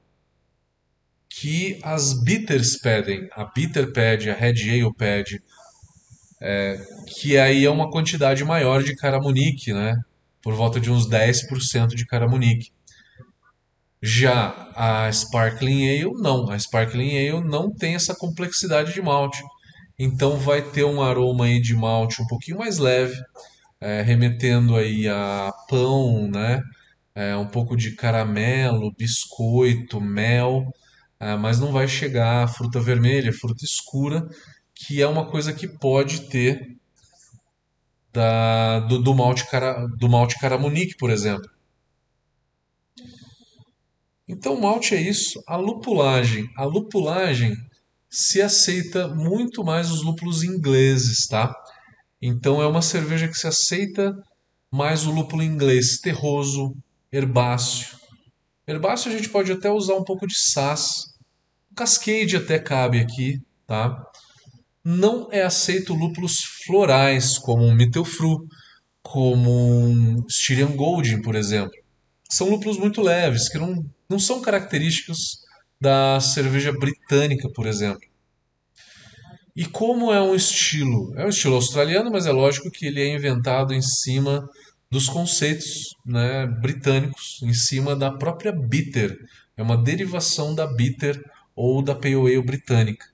que 1.29 1.79
as 1.83 2.13
bitters 2.13 2.77
pedem. 2.77 3.27
A 3.31 3.45
bitter 3.45 3.91
pede, 3.91 4.29
a 4.29 4.35
red 4.35 4.69
ale 4.69 4.93
pede, 4.93 5.41
é, 6.41 6.77
que 7.07 7.37
aí 7.37 7.65
é 7.65 7.69
uma 7.69 7.89
quantidade 7.89 8.43
maior 8.43 8.83
de 8.83 8.95
caramunique, 8.95 9.73
né? 9.73 9.95
Por 10.41 10.53
volta 10.53 10.79
de 10.79 10.91
uns 10.91 11.09
10% 11.09 11.95
de 11.95 12.05
caramunique. 12.05 12.71
Já 14.01 14.71
a 14.75 15.11
Sparkling 15.11 15.89
Ale, 15.89 16.13
não. 16.21 16.49
A 16.51 16.57
Sparkling 16.57 17.17
Ale 17.17 17.43
não 17.43 17.73
tem 17.73 17.95
essa 17.95 18.15
complexidade 18.15 18.93
de 18.93 19.01
malte. 19.01 19.41
Então 19.97 20.37
vai 20.37 20.61
ter 20.61 20.83
um 20.83 21.01
aroma 21.01 21.45
aí 21.45 21.59
de 21.59 21.75
malte 21.75 22.21
um 22.21 22.27
pouquinho 22.27 22.59
mais 22.59 22.77
leve, 22.77 23.15
é, 23.79 24.01
remetendo 24.01 24.75
aí 24.75 25.07
a 25.07 25.51
pão, 25.69 26.29
né? 26.29 26.61
É, 27.15 27.35
um 27.35 27.47
pouco 27.47 27.75
de 27.75 27.95
caramelo, 27.95 28.93
biscoito, 28.95 29.99
mel, 29.99 30.63
é, 31.19 31.35
mas 31.35 31.59
não 31.59 31.71
vai 31.71 31.87
chegar 31.87 32.47
fruta 32.47 32.79
vermelha, 32.79 33.33
fruta 33.33 33.65
escura, 33.65 34.27
que 34.75 35.01
é 35.01 35.07
uma 35.07 35.25
coisa 35.25 35.51
que 35.51 35.67
pode 35.67 36.29
ter 36.29 36.77
da, 38.13 38.79
do, 38.81 39.01
do, 39.01 39.15
malte, 39.15 39.49
cara, 39.49 39.85
do 39.97 40.09
malte 40.09 40.39
caramunique, 40.39 40.95
por 40.97 41.09
exemplo. 41.09 41.49
Então, 44.27 44.55
o 44.55 44.61
malte 44.61 44.93
é 44.93 45.01
isso. 45.01 45.41
A 45.47 45.55
lupulagem. 45.55 46.49
A 46.57 46.65
lupulagem 46.65 47.55
se 48.09 48.41
aceita 48.41 49.07
muito 49.07 49.63
mais 49.63 49.91
os 49.91 50.03
lúpulos 50.03 50.43
ingleses, 50.43 51.27
tá? 51.27 51.55
Então, 52.21 52.61
é 52.61 52.67
uma 52.67 52.81
cerveja 52.81 53.27
que 53.27 53.37
se 53.37 53.47
aceita 53.47 54.13
mais 54.71 55.05
o 55.05 55.11
lúpulo 55.11 55.43
inglês, 55.43 55.99
terroso, 55.99 56.75
herbáceo. 57.11 57.97
Herbáceo 58.67 59.11
a 59.11 59.15
gente 59.15 59.29
pode 59.29 59.51
até 59.51 59.71
usar 59.71 59.95
um 59.95 60.03
pouco 60.03 60.27
de 60.27 60.37
sas. 60.37 60.89
Cascade 61.75 62.35
até 62.35 62.59
cabe 62.59 62.99
aqui, 62.99 63.39
tá? 63.65 64.03
Não 64.83 65.27
é 65.31 65.43
aceito 65.43 65.93
lúpulos 65.93 66.39
florais, 66.65 67.37
como 67.37 67.63
um 67.63 67.73
Mittelfru, 67.73 68.47
como 69.01 69.51
um 69.51 70.25
Styrian 70.27 70.75
Golding, 70.75 71.21
por 71.21 71.35
exemplo. 71.35 71.71
São 72.29 72.49
lúpulos 72.49 72.77
muito 72.77 73.01
leves, 73.01 73.47
que 73.47 73.57
não 73.57 73.85
não 74.09 74.19
são 74.19 74.41
característicos 74.41 75.39
da 75.79 76.19
cerveja 76.19 76.71
britânica, 76.71 77.49
por 77.53 77.67
exemplo. 77.67 78.06
E 79.57 79.65
como 79.65 80.13
é 80.13 80.21
um 80.21 80.35
estilo? 80.35 81.11
É 81.17 81.25
um 81.25 81.29
estilo 81.29 81.55
australiano, 81.55 82.11
mas 82.11 82.27
é 82.27 82.31
lógico 82.31 82.69
que 82.69 82.85
ele 82.85 83.01
é 83.01 83.15
inventado 83.15 83.73
em 83.73 83.81
cima 83.81 84.47
dos 84.87 85.09
conceitos 85.09 85.95
né, 86.05 86.45
britânicos, 86.45 87.41
em 87.41 87.55
cima 87.55 87.95
da 87.95 88.11
própria 88.11 88.51
bitter. 88.51 89.17
É 89.57 89.63
uma 89.63 89.75
derivação 89.75 90.53
da 90.53 90.67
bitter 90.67 91.19
ou 91.55 91.81
da 91.81 91.95
pale 91.95 92.13
ale 92.13 92.39
britânica. 92.43 93.07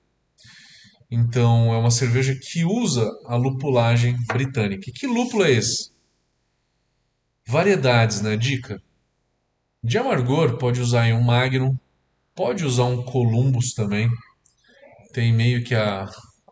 Então 1.10 1.72
é 1.72 1.78
uma 1.78 1.90
cerveja 1.90 2.38
que 2.38 2.62
usa 2.62 3.10
a 3.24 3.36
lupulagem 3.36 4.14
britânica. 4.26 4.90
E 4.90 4.92
que 4.92 5.06
lúpulo 5.06 5.44
é 5.44 5.52
esse? 5.52 5.92
Variedades, 7.46 8.20
né? 8.20 8.36
Dica. 8.36 8.82
De 9.82 9.96
amargor, 9.96 10.58
pode 10.58 10.78
usar 10.78 11.06
um 11.14 11.22
Magnum, 11.22 11.74
pode 12.34 12.66
usar 12.66 12.84
um 12.84 13.02
Columbus 13.02 13.72
também, 13.72 14.10
tem 15.14 15.32
meio 15.32 15.62
que 15.62 15.74
a, 15.74 16.06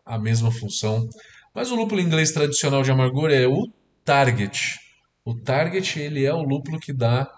a 0.05 0.17
mesma 0.17 0.51
função. 0.51 1.07
Mas 1.53 1.71
o 1.71 1.75
lúpulo 1.75 2.01
inglês 2.01 2.31
tradicional 2.31 2.83
de 2.83 2.91
amargor 2.91 3.29
é 3.31 3.47
o 3.47 3.67
Target. 4.03 4.79
O 5.23 5.33
Target 5.35 5.99
ele 5.99 6.25
é 6.25 6.33
o 6.33 6.41
lúpulo 6.41 6.79
que 6.79 6.91
dá 6.91 7.31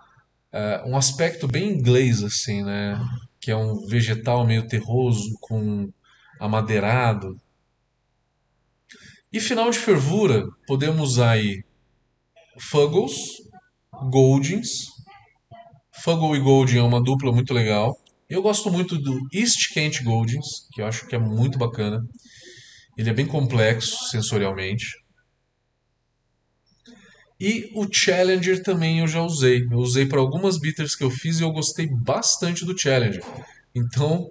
uh, 0.53 0.89
um 0.89 0.97
aspecto 0.97 1.47
bem 1.47 1.69
inglês 1.69 2.23
assim, 2.23 2.63
né? 2.63 2.99
Que 3.39 3.51
é 3.51 3.55
um 3.55 3.85
vegetal 3.85 4.45
meio 4.45 4.67
terroso 4.67 5.37
com 5.41 5.91
amadeirado. 6.39 7.39
E 9.31 9.39
final 9.39 9.69
de 9.69 9.77
fervura, 9.77 10.45
podemos 10.65 11.11
usar 11.11 11.31
aí 11.31 11.63
Fuggles, 12.57 13.41
Goldings, 14.09 14.95
Fuggle 16.05 16.35
e 16.35 16.39
Golding 16.39 16.77
é 16.77 16.83
uma 16.83 17.01
dupla 17.01 17.31
muito 17.31 17.53
legal. 17.53 17.97
Eu 18.29 18.41
gosto 18.41 18.71
muito 18.71 18.97
do 18.97 19.19
East 19.33 19.73
Kent 19.73 20.03
Goldings, 20.03 20.67
que 20.71 20.81
eu 20.81 20.85
acho 20.85 21.07
que 21.07 21.15
é 21.15 21.17
muito 21.17 21.57
bacana. 21.57 21.99
Ele 22.97 23.09
é 23.09 23.13
bem 23.13 23.25
complexo 23.25 24.09
sensorialmente. 24.09 25.03
E 27.39 27.69
o 27.75 27.85
Challenger 27.91 28.63
também 28.63 28.99
eu 28.99 29.07
já 29.07 29.21
usei. 29.21 29.67
Eu 29.69 29.79
usei 29.79 30.05
para 30.05 30.19
algumas 30.19 30.57
bitters 30.57 30.95
que 30.95 31.03
eu 31.03 31.09
fiz 31.09 31.39
e 31.39 31.43
eu 31.43 31.51
gostei 31.51 31.87
bastante 31.87 32.63
do 32.63 32.77
Challenger. 32.77 33.23
Então, 33.73 34.29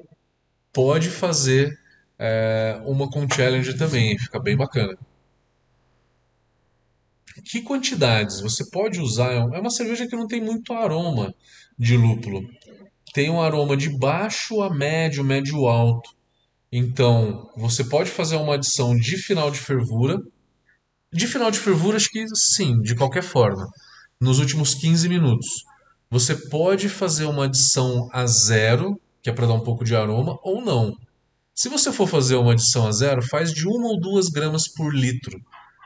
pode 0.72 1.10
fazer 1.10 1.78
é, 2.18 2.80
uma 2.86 3.08
com 3.10 3.28
Challenger 3.28 3.76
também, 3.76 4.18
fica 4.18 4.40
bem 4.40 4.56
bacana. 4.56 4.96
Que 7.44 7.62
quantidades? 7.62 8.40
Você 8.40 8.70
pode 8.70 9.00
usar. 9.00 9.32
É 9.32 9.60
uma 9.60 9.70
cerveja 9.70 10.06
que 10.06 10.16
não 10.16 10.26
tem 10.26 10.40
muito 10.40 10.72
aroma 10.72 11.34
de 11.78 11.96
lúpulo. 11.96 12.48
Tem 13.12 13.28
um 13.28 13.40
aroma 13.40 13.76
de 13.76 13.90
baixo 13.90 14.62
a 14.62 14.72
médio, 14.72 15.24
médio 15.24 15.66
alto. 15.66 16.10
Então, 16.76 17.48
você 17.56 17.84
pode 17.84 18.10
fazer 18.10 18.34
uma 18.34 18.54
adição 18.54 18.96
de 18.96 19.16
final 19.16 19.48
de 19.48 19.60
fervura. 19.60 20.18
De 21.12 21.28
final 21.28 21.48
de 21.48 21.60
fervura, 21.60 21.96
acho 21.96 22.10
que 22.10 22.26
sim, 22.34 22.80
de 22.80 22.96
qualquer 22.96 23.22
forma. 23.22 23.64
Nos 24.20 24.40
últimos 24.40 24.74
15 24.74 25.08
minutos. 25.08 25.46
Você 26.10 26.34
pode 26.34 26.88
fazer 26.88 27.26
uma 27.26 27.44
adição 27.44 28.08
a 28.12 28.26
zero, 28.26 29.00
que 29.22 29.30
é 29.30 29.32
para 29.32 29.46
dar 29.46 29.52
um 29.54 29.62
pouco 29.62 29.84
de 29.84 29.94
aroma, 29.94 30.36
ou 30.42 30.64
não. 30.64 30.92
Se 31.54 31.68
você 31.68 31.92
for 31.92 32.08
fazer 32.08 32.34
uma 32.34 32.54
adição 32.54 32.88
a 32.88 32.90
zero, 32.90 33.22
faz 33.22 33.52
de 33.52 33.68
uma 33.68 33.86
ou 33.90 34.00
duas 34.00 34.28
gramas 34.28 34.66
por 34.66 34.92
litro 34.92 35.40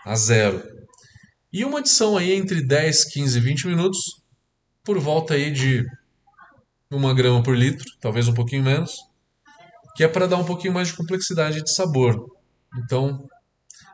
a 0.06 0.16
zero. 0.16 0.62
E 1.52 1.66
uma 1.66 1.80
adição 1.80 2.16
aí 2.16 2.32
entre 2.32 2.66
10, 2.66 3.12
15 3.12 3.36
e 3.36 3.40
20 3.42 3.66
minutos, 3.66 3.98
por 4.82 4.98
volta 4.98 5.34
aí 5.34 5.50
de 5.50 5.84
uma 6.90 7.12
grama 7.12 7.42
por 7.42 7.54
litro, 7.54 7.84
talvez 8.00 8.26
um 8.26 8.32
pouquinho 8.32 8.62
menos, 8.62 9.07
que 9.98 10.04
é 10.04 10.08
para 10.08 10.28
dar 10.28 10.36
um 10.36 10.44
pouquinho 10.44 10.72
mais 10.72 10.86
de 10.86 10.94
complexidade 10.94 11.60
de 11.60 11.74
sabor. 11.74 12.30
Então, 12.78 13.28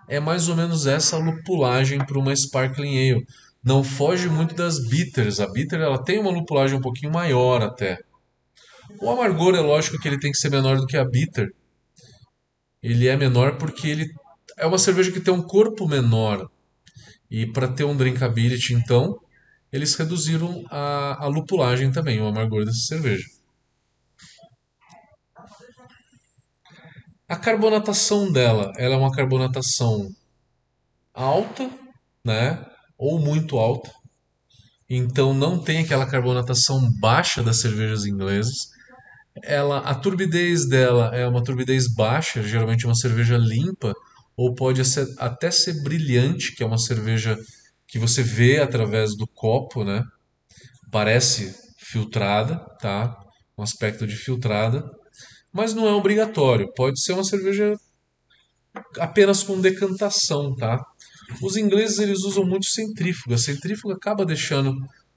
é 0.06 0.20
mais 0.20 0.50
ou 0.50 0.54
menos 0.54 0.86
essa 0.86 1.16
lupulagem 1.16 2.04
para 2.04 2.18
uma 2.18 2.36
Sparkling 2.36 3.10
Ale. 3.10 3.26
Não 3.64 3.82
foge 3.82 4.28
muito 4.28 4.54
das 4.54 4.86
bitters. 4.86 5.40
A 5.40 5.50
bitter 5.50 5.80
ela 5.80 5.96
tem 5.96 6.20
uma 6.20 6.30
lupulagem 6.30 6.76
um 6.76 6.82
pouquinho 6.82 7.10
maior 7.10 7.62
até. 7.62 7.98
O 9.00 9.08
amargor 9.08 9.54
é 9.54 9.60
lógico 9.60 9.98
que 9.98 10.06
ele 10.06 10.20
tem 10.20 10.30
que 10.30 10.36
ser 10.36 10.50
menor 10.50 10.76
do 10.76 10.86
que 10.86 10.98
a 10.98 11.06
bitter. 11.06 11.54
Ele 12.82 13.08
é 13.08 13.16
menor 13.16 13.56
porque 13.56 13.88
ele 13.88 14.06
é 14.58 14.66
uma 14.66 14.76
cerveja 14.76 15.10
que 15.10 15.20
tem 15.20 15.32
um 15.32 15.40
corpo 15.40 15.88
menor. 15.88 16.50
E 17.30 17.46
para 17.46 17.66
ter 17.66 17.84
um 17.84 17.96
drinkability, 17.96 18.74
então, 18.74 19.18
eles 19.72 19.94
reduziram 19.94 20.66
a, 20.70 21.24
a 21.24 21.28
lupulagem 21.28 21.90
também, 21.90 22.20
o 22.20 22.26
amargor 22.26 22.66
dessa 22.66 22.80
cerveja. 22.80 23.24
A 27.34 27.36
carbonatação 27.36 28.30
dela, 28.30 28.72
ela 28.76 28.94
é 28.94 28.96
uma 28.96 29.10
carbonatação 29.10 30.08
alta, 31.12 31.68
né? 32.24 32.64
Ou 32.96 33.18
muito 33.18 33.58
alta. 33.58 33.90
então 34.88 35.34
não 35.34 35.58
tem 35.58 35.80
aquela 35.80 36.06
carbonatação 36.06 36.88
baixa 37.00 37.42
das 37.42 37.56
cervejas 37.56 38.06
inglesas. 38.06 38.68
Ela, 39.42 39.78
a 39.80 39.96
turbidez 39.96 40.68
dela 40.68 41.10
é 41.12 41.26
uma 41.26 41.42
turbidez 41.42 41.92
baixa, 41.92 42.40
geralmente 42.40 42.86
uma 42.86 42.94
cerveja 42.94 43.36
limpa, 43.36 43.92
ou 44.36 44.54
pode 44.54 44.84
ser, 44.84 45.12
até 45.18 45.50
ser 45.50 45.82
brilhante, 45.82 46.54
que 46.54 46.62
é 46.62 46.66
uma 46.66 46.78
cerveja 46.78 47.36
que 47.88 47.98
você 47.98 48.22
vê 48.22 48.60
através 48.60 49.16
do 49.16 49.26
copo, 49.26 49.82
né? 49.82 50.04
Parece 50.88 51.52
filtrada, 51.78 52.60
tá? 52.80 53.12
Um 53.58 53.64
aspecto 53.64 54.06
de 54.06 54.14
filtrada, 54.14 54.88
mas 55.54 55.72
não 55.72 55.86
é 55.86 55.92
obrigatório. 55.92 56.72
Pode 56.74 57.00
ser 57.00 57.12
uma 57.12 57.22
cerveja 57.22 57.76
apenas 58.98 59.44
com 59.44 59.60
decantação, 59.60 60.54
tá? 60.56 60.84
Os 61.40 61.56
ingleses 61.56 62.00
eles 62.00 62.24
usam 62.24 62.44
muito 62.44 62.66
centrífuga. 62.66 63.36
A 63.36 63.38
centrífuga 63.38 63.94
acaba 63.94 64.26
deixando 64.26 64.74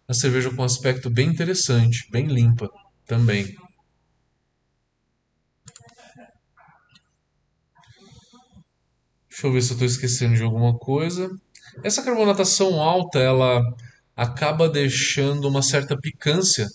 a 0.08 0.14
cerveja 0.14 0.52
com 0.52 0.62
um 0.62 0.66
aspecto 0.66 1.10
bem 1.10 1.28
interessante, 1.28 2.08
bem 2.12 2.28
limpa 2.28 2.70
também. 3.06 3.56
Deixa 9.28 9.48
eu 9.48 9.54
ver 9.54 9.62
se 9.62 9.72
eu 9.72 9.74
estou 9.74 9.88
esquecendo 9.88 10.36
de 10.36 10.44
alguma 10.44 10.78
coisa. 10.78 11.30
Essa 11.84 12.04
carbonatação 12.04 12.80
alta, 12.80 13.20
ela 13.20 13.62
acaba 14.16 14.70
deixando 14.70 15.48
uma 15.48 15.62
certa 15.62 15.98
picância, 15.98 16.68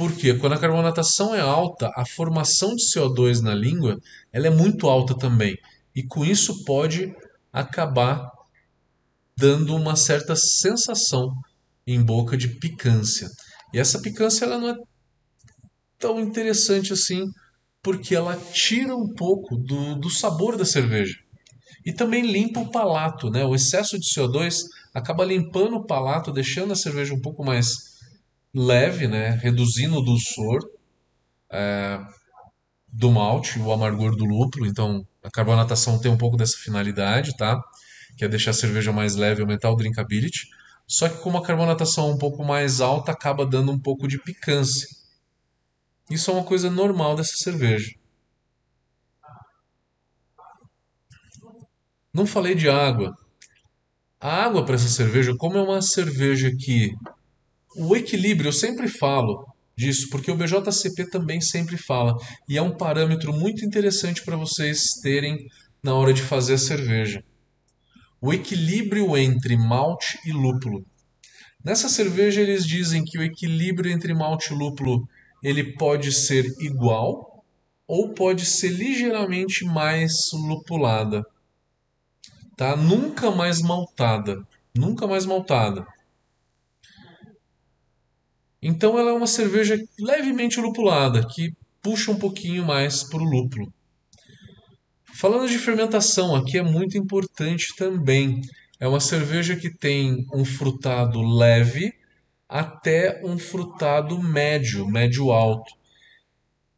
porque 0.00 0.32
quando 0.32 0.54
a 0.54 0.58
carbonatação 0.58 1.34
é 1.34 1.42
alta, 1.42 1.92
a 1.94 2.06
formação 2.06 2.74
de 2.74 2.82
CO2 2.86 3.42
na 3.42 3.54
língua, 3.54 3.98
ela 4.32 4.46
é 4.46 4.50
muito 4.50 4.88
alta 4.88 5.14
também. 5.14 5.54
E 5.94 6.02
com 6.02 6.24
isso 6.24 6.64
pode 6.64 7.14
acabar 7.52 8.26
dando 9.36 9.76
uma 9.76 9.96
certa 9.96 10.34
sensação 10.34 11.30
em 11.86 12.02
boca 12.02 12.34
de 12.34 12.48
picância. 12.48 13.28
E 13.74 13.78
essa 13.78 14.00
picância 14.00 14.46
ela 14.46 14.56
não 14.56 14.70
é 14.70 14.74
tão 15.98 16.18
interessante 16.18 16.94
assim, 16.94 17.26
porque 17.82 18.14
ela 18.14 18.38
tira 18.54 18.96
um 18.96 19.12
pouco 19.12 19.54
do, 19.54 19.96
do 19.96 20.08
sabor 20.08 20.56
da 20.56 20.64
cerveja. 20.64 21.18
E 21.84 21.92
também 21.92 22.22
limpa 22.22 22.60
o 22.60 22.70
palato, 22.70 23.28
né? 23.28 23.44
O 23.44 23.54
excesso 23.54 23.98
de 23.98 24.06
CO2 24.16 24.60
acaba 24.94 25.26
limpando 25.26 25.76
o 25.76 25.84
palato, 25.84 26.32
deixando 26.32 26.72
a 26.72 26.76
cerveja 26.76 27.12
um 27.12 27.20
pouco 27.20 27.44
mais 27.44 27.89
leve, 28.54 29.06
né? 29.06 29.30
Reduzindo 29.42 29.98
o 29.98 30.04
dulçor 30.04 30.60
é, 31.50 32.00
do 32.88 33.10
malte, 33.10 33.58
o 33.58 33.72
amargor 33.72 34.16
do 34.16 34.24
lúpulo. 34.24 34.66
Então, 34.66 35.06
a 35.22 35.30
carbonatação 35.30 35.98
tem 35.98 36.10
um 36.10 36.18
pouco 36.18 36.36
dessa 36.36 36.56
finalidade, 36.58 37.36
tá? 37.36 37.60
que 38.20 38.24
é 38.26 38.28
deixar 38.28 38.50
a 38.50 38.54
cerveja 38.54 38.92
mais 38.92 39.16
leve 39.16 39.40
aumentar 39.40 39.70
o 39.70 39.76
drinkability. 39.76 40.50
Só 40.86 41.08
que 41.08 41.22
com 41.22 41.30
uma 41.30 41.42
carbonatação 41.42 42.10
um 42.10 42.18
pouco 42.18 42.44
mais 42.44 42.80
alta, 42.80 43.12
acaba 43.12 43.46
dando 43.46 43.72
um 43.72 43.78
pouco 43.78 44.06
de 44.06 44.18
picância. 44.18 44.86
Isso 46.10 46.30
é 46.30 46.34
uma 46.34 46.44
coisa 46.44 46.68
normal 46.68 47.16
dessa 47.16 47.34
cerveja. 47.36 47.90
Não 52.12 52.26
falei 52.26 52.54
de 52.54 52.68
água. 52.68 53.16
A 54.20 54.44
água 54.44 54.66
para 54.66 54.74
essa 54.74 54.88
cerveja, 54.88 55.34
como 55.38 55.56
é 55.56 55.62
uma 55.62 55.80
cerveja 55.80 56.50
que 56.54 56.92
o 57.76 57.96
equilíbrio, 57.96 58.48
eu 58.48 58.52
sempre 58.52 58.88
falo 58.88 59.46
disso, 59.76 60.08
porque 60.10 60.30
o 60.30 60.36
BJCP 60.36 61.08
também 61.10 61.40
sempre 61.40 61.76
fala, 61.76 62.16
e 62.48 62.58
é 62.58 62.62
um 62.62 62.76
parâmetro 62.76 63.32
muito 63.32 63.64
interessante 63.64 64.22
para 64.24 64.36
vocês 64.36 64.94
terem 65.02 65.48
na 65.82 65.94
hora 65.94 66.12
de 66.12 66.22
fazer 66.22 66.54
a 66.54 66.58
cerveja 66.58 67.24
o 68.20 68.32
equilíbrio 68.32 69.16
entre 69.16 69.56
malte 69.56 70.18
e 70.26 70.32
lúpulo. 70.32 70.84
Nessa 71.64 71.88
cerveja 71.88 72.40
eles 72.40 72.66
dizem 72.66 73.02
que 73.02 73.18
o 73.18 73.22
equilíbrio 73.22 73.90
entre 73.90 74.12
malte 74.12 74.52
e 74.52 74.56
lúpulo 74.56 75.08
ele 75.42 75.72
pode 75.76 76.12
ser 76.12 76.44
igual 76.60 77.42
ou 77.86 78.12
pode 78.12 78.44
ser 78.44 78.68
ligeiramente 78.68 79.64
mais 79.64 80.12
lupulada. 80.32 81.24
Tá? 82.56 82.76
Nunca 82.76 83.30
mais 83.30 83.62
maltada, 83.62 84.36
nunca 84.76 85.06
mais 85.06 85.24
maltada. 85.24 85.86
Então 88.62 88.98
ela 88.98 89.10
é 89.10 89.14
uma 89.14 89.26
cerveja 89.26 89.78
levemente 89.98 90.60
lupulada, 90.60 91.26
que 91.26 91.52
puxa 91.82 92.10
um 92.10 92.18
pouquinho 92.18 92.64
mais 92.64 93.02
para 93.02 93.22
o 93.22 93.24
lúpulo. 93.24 93.72
Falando 95.14 95.48
de 95.48 95.58
fermentação, 95.58 96.34
aqui 96.34 96.58
é 96.58 96.62
muito 96.62 96.96
importante 96.96 97.74
também. 97.76 98.40
É 98.78 98.88
uma 98.88 99.00
cerveja 99.00 99.56
que 99.56 99.70
tem 99.70 100.26
um 100.32 100.44
frutado 100.44 101.20
leve 101.20 101.92
até 102.48 103.20
um 103.24 103.38
frutado 103.38 104.18
médio, 104.18 104.86
médio 104.88 105.30
alto. 105.30 105.72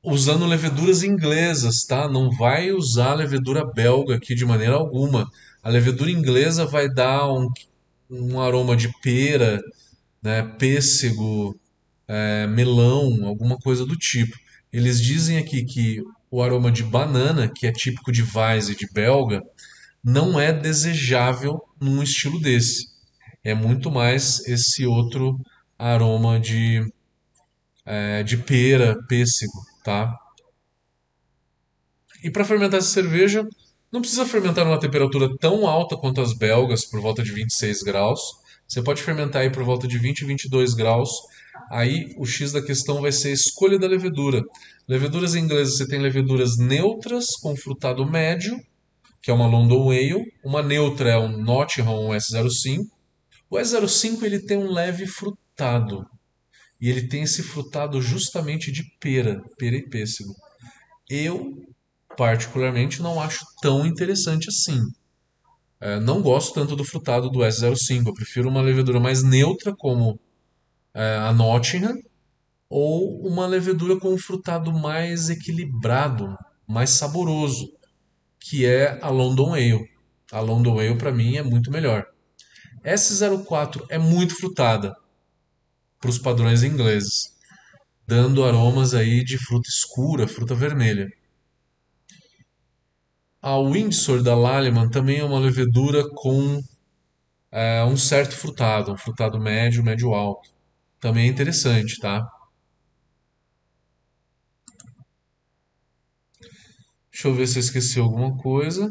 Usando 0.02 0.46
leveduras 0.46 1.02
inglesas, 1.02 1.84
tá? 1.84 2.08
Não 2.08 2.30
vai 2.30 2.72
usar 2.72 3.14
levedura 3.14 3.64
belga 3.64 4.16
aqui 4.16 4.34
de 4.34 4.44
maneira 4.44 4.74
alguma. 4.74 5.30
A 5.62 5.70
levedura 5.70 6.10
inglesa 6.10 6.66
vai 6.66 6.88
dar 6.88 7.32
um, 7.32 7.48
um 8.10 8.40
aroma 8.40 8.76
de 8.76 8.92
pera, 9.00 9.62
né, 10.20 10.42
pêssego, 10.58 11.56
é, 12.12 12.46
melão, 12.46 13.26
alguma 13.26 13.56
coisa 13.56 13.86
do 13.86 13.96
tipo. 13.96 14.36
Eles 14.70 15.00
dizem 15.00 15.38
aqui 15.38 15.64
que 15.64 16.02
o 16.30 16.42
aroma 16.42 16.70
de 16.70 16.82
banana, 16.82 17.48
que 17.48 17.66
é 17.66 17.72
típico 17.72 18.12
de 18.12 18.22
Weiss 18.22 18.68
e 18.68 18.76
de 18.76 18.86
belga, 18.92 19.42
não 20.04 20.38
é 20.38 20.52
desejável 20.52 21.62
num 21.80 22.02
estilo 22.02 22.38
desse. 22.38 22.86
É 23.42 23.54
muito 23.54 23.90
mais 23.90 24.46
esse 24.46 24.86
outro 24.86 25.40
aroma 25.78 26.38
de, 26.38 26.86
é, 27.86 28.22
de 28.22 28.36
pera, 28.36 28.94
pêssego, 29.08 29.64
tá? 29.82 30.14
E 32.22 32.30
para 32.30 32.44
fermentar 32.44 32.78
essa 32.78 32.90
cerveja, 32.90 33.42
não 33.90 34.02
precisa 34.02 34.26
fermentar 34.26 34.66
numa 34.66 34.78
temperatura 34.78 35.34
tão 35.38 35.66
alta 35.66 35.96
quanto 35.96 36.20
as 36.20 36.36
belgas, 36.36 36.84
por 36.84 37.00
volta 37.00 37.22
de 37.22 37.32
26 37.32 37.82
graus. 37.82 38.20
Você 38.68 38.82
pode 38.82 39.02
fermentar 39.02 39.42
aí 39.42 39.50
por 39.50 39.64
volta 39.64 39.88
de 39.88 39.98
20 39.98 40.20
e 40.20 40.24
22 40.26 40.74
graus 40.74 41.10
Aí 41.72 42.12
o 42.18 42.26
X 42.26 42.52
da 42.52 42.60
questão 42.60 43.00
vai 43.00 43.10
ser 43.10 43.28
a 43.28 43.32
escolha 43.32 43.78
da 43.78 43.86
levedura. 43.86 44.42
Leveduras 44.86 45.34
inglesas 45.34 45.78
você 45.78 45.88
tem 45.88 45.98
leveduras 45.98 46.58
neutras 46.58 47.28
com 47.40 47.56
frutado 47.56 48.04
médio, 48.04 48.60
que 49.22 49.30
é 49.30 49.34
uma 49.34 49.46
London 49.46 49.90
Ale. 49.90 50.22
Uma 50.44 50.62
neutra 50.62 51.12
é 51.12 51.16
um 51.16 51.34
Nottingham 51.42 52.08
um 52.08 52.10
S05. 52.10 52.84
O 53.48 53.56
S05 53.56 54.22
ele 54.22 54.40
tem 54.40 54.58
um 54.58 54.70
leve 54.70 55.06
frutado. 55.06 56.04
E 56.78 56.90
ele 56.90 57.08
tem 57.08 57.22
esse 57.22 57.42
frutado 57.42 58.02
justamente 58.02 58.70
de 58.70 58.82
pera, 59.00 59.42
pera 59.56 59.76
e 59.76 59.88
pêssego. 59.88 60.34
Eu, 61.08 61.54
particularmente, 62.18 63.00
não 63.00 63.18
acho 63.18 63.46
tão 63.62 63.86
interessante 63.86 64.50
assim. 64.50 64.78
É, 65.80 65.98
não 65.98 66.20
gosto 66.20 66.52
tanto 66.52 66.76
do 66.76 66.84
frutado 66.84 67.30
do 67.30 67.38
S05. 67.38 68.08
Eu 68.08 68.12
prefiro 68.12 68.50
uma 68.50 68.60
levedura 68.60 69.00
mais 69.00 69.22
neutra, 69.22 69.74
como 69.74 70.20
a 70.94 71.32
Nottingham, 71.32 71.96
ou 72.68 73.20
uma 73.26 73.46
levedura 73.46 73.98
com 74.00 74.14
um 74.14 74.18
frutado 74.18 74.72
mais 74.72 75.28
equilibrado, 75.28 76.36
mais 76.66 76.88
saboroso, 76.90 77.70
que 78.40 78.64
é 78.64 78.98
a 79.02 79.10
London 79.10 79.52
Ale. 79.52 79.90
A 80.30 80.40
London 80.40 80.78
Ale 80.78 80.96
para 80.96 81.12
mim 81.12 81.36
é 81.36 81.42
muito 81.42 81.70
melhor. 81.70 82.06
S04 82.82 83.84
é 83.90 83.98
muito 83.98 84.34
frutada 84.34 84.96
para 86.00 86.10
os 86.10 86.18
padrões 86.18 86.62
ingleses, 86.62 87.36
dando 88.06 88.42
aromas 88.42 88.94
aí 88.94 89.22
de 89.22 89.36
fruta 89.36 89.68
escura, 89.68 90.26
fruta 90.26 90.54
vermelha. 90.54 91.08
A 93.40 93.58
Windsor 93.60 94.22
da 94.22 94.34
Lallemand 94.34 94.88
também 94.88 95.18
é 95.18 95.24
uma 95.24 95.38
levedura 95.38 96.08
com 96.14 96.62
é, 97.50 97.84
um 97.84 97.98
certo 97.98 98.34
frutado, 98.34 98.92
um 98.92 98.96
frutado 98.96 99.38
médio, 99.38 99.84
médio 99.84 100.14
alto 100.14 100.51
também 101.02 101.26
é 101.26 101.30
interessante, 101.30 101.98
tá? 101.98 102.24
Deixa 107.10 107.26
eu 107.26 107.34
ver 107.34 107.48
se 107.48 107.58
eu 107.58 107.60
esqueci 107.60 107.98
alguma 107.98 108.36
coisa. 108.36 108.88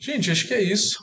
Gente, 0.00 0.30
acho 0.30 0.46
que 0.46 0.54
é 0.54 0.62
isso. 0.62 0.96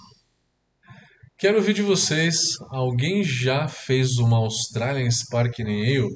Quero 1.38 1.58
ouvir 1.58 1.74
de 1.74 1.82
vocês. 1.82 2.38
Alguém 2.70 3.22
já 3.22 3.67
fez 3.67 4.17
uma 4.17 4.38
Australian 4.38 5.12
Sparkling 5.12 5.82
Ale? 5.82 6.08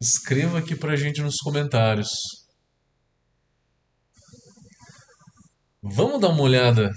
Escreva 0.00 0.58
aqui 0.58 0.74
pra 0.74 0.96
gente 0.96 1.20
nos 1.20 1.36
comentários. 1.36 2.41
Vamos 5.84 6.20
dar 6.20 6.28
uma 6.28 6.42
olhada 6.42 6.90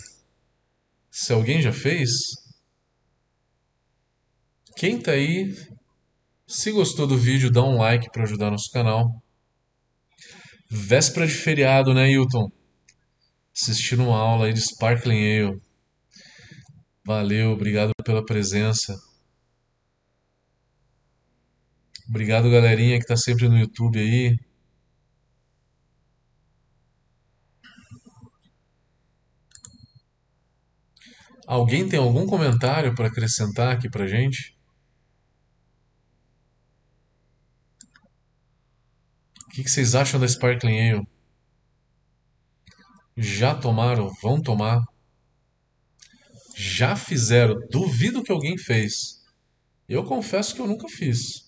se 1.09 1.33
alguém 1.33 1.59
já 1.59 1.73
fez? 1.73 2.11
Quem 4.77 5.01
tá 5.01 5.13
aí, 5.13 5.51
se 6.45 6.71
gostou 6.71 7.07
do 7.07 7.17
vídeo, 7.17 7.51
dá 7.51 7.63
um 7.63 7.77
like 7.77 8.11
para 8.11 8.23
ajudar 8.23 8.51
nosso 8.51 8.69
canal. 8.71 9.09
Véspera 10.69 11.25
de 11.25 11.33
feriado, 11.33 11.95
né, 11.95 12.11
Hilton? 12.11 12.47
Assistindo 13.55 14.03
uma 14.03 14.19
aula 14.19 14.45
aí 14.45 14.53
de 14.53 14.61
Sparkling 14.61 15.39
Ale. 15.39 15.61
Valeu, 17.03 17.53
obrigado 17.53 17.91
pela 18.03 18.23
presença. 18.23 18.93
Obrigado, 22.07 22.51
galerinha 22.51 22.99
que 22.99 23.05
tá 23.07 23.17
sempre 23.17 23.49
no 23.49 23.57
YouTube 23.57 23.97
aí. 23.97 24.37
Alguém 31.45 31.87
tem 31.87 31.99
algum 31.99 32.25
comentário 32.25 32.95
para 32.95 33.07
acrescentar 33.07 33.71
aqui 33.73 33.89
pra 33.89 34.07
gente? 34.07 34.55
O 39.45 39.49
que 39.55 39.63
que 39.63 39.69
vocês 39.69 39.95
acham 39.95 40.19
da 40.19 40.27
Sparkling 40.27 40.89
Ale? 40.91 41.07
Já 43.15 43.55
tomaram? 43.55 44.11
Vão 44.21 44.41
tomar? 44.41 44.81
Já 46.55 46.95
fizeram? 46.95 47.55
Duvido 47.69 48.23
que 48.23 48.31
alguém 48.31 48.57
fez. 48.57 49.23
Eu 49.87 50.03
confesso 50.03 50.55
que 50.55 50.61
eu 50.61 50.67
nunca 50.67 50.87
fiz. 50.89 51.44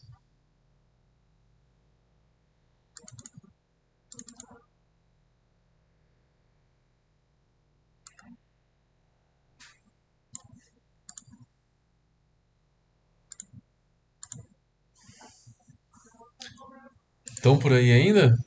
Estão 17.48 17.58
por 17.58 17.72
aí 17.72 17.94
ainda? 17.94 18.38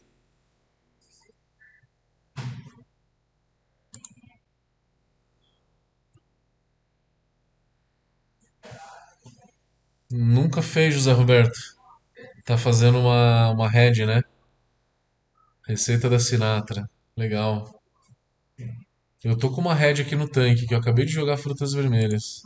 Nunca 10.10 10.60
fez, 10.60 10.92
José 10.92 11.12
Roberto. 11.12 11.58
Tá 12.44 12.58
fazendo 12.58 12.98
uma, 12.98 13.50
uma 13.52 13.70
head, 13.70 14.04
né? 14.04 14.22
Receita 15.66 16.10
da 16.10 16.18
Sinatra. 16.18 16.86
Legal. 17.16 17.80
Eu 19.24 19.38
tô 19.38 19.50
com 19.50 19.62
uma 19.62 19.74
head 19.74 20.02
aqui 20.02 20.14
no 20.14 20.28
tanque, 20.28 20.66
que 20.66 20.74
eu 20.74 20.78
acabei 20.78 21.06
de 21.06 21.12
jogar 21.12 21.38
frutas 21.38 21.72
vermelhas. 21.72 22.42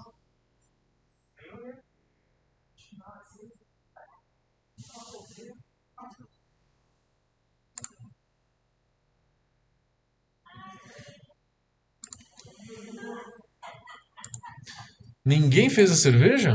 Ninguém 15.24 15.70
fez 15.70 15.90
a 15.90 15.96
cerveja? 15.96 16.54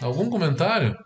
Algum 0.00 0.30
comentário? 0.30 0.96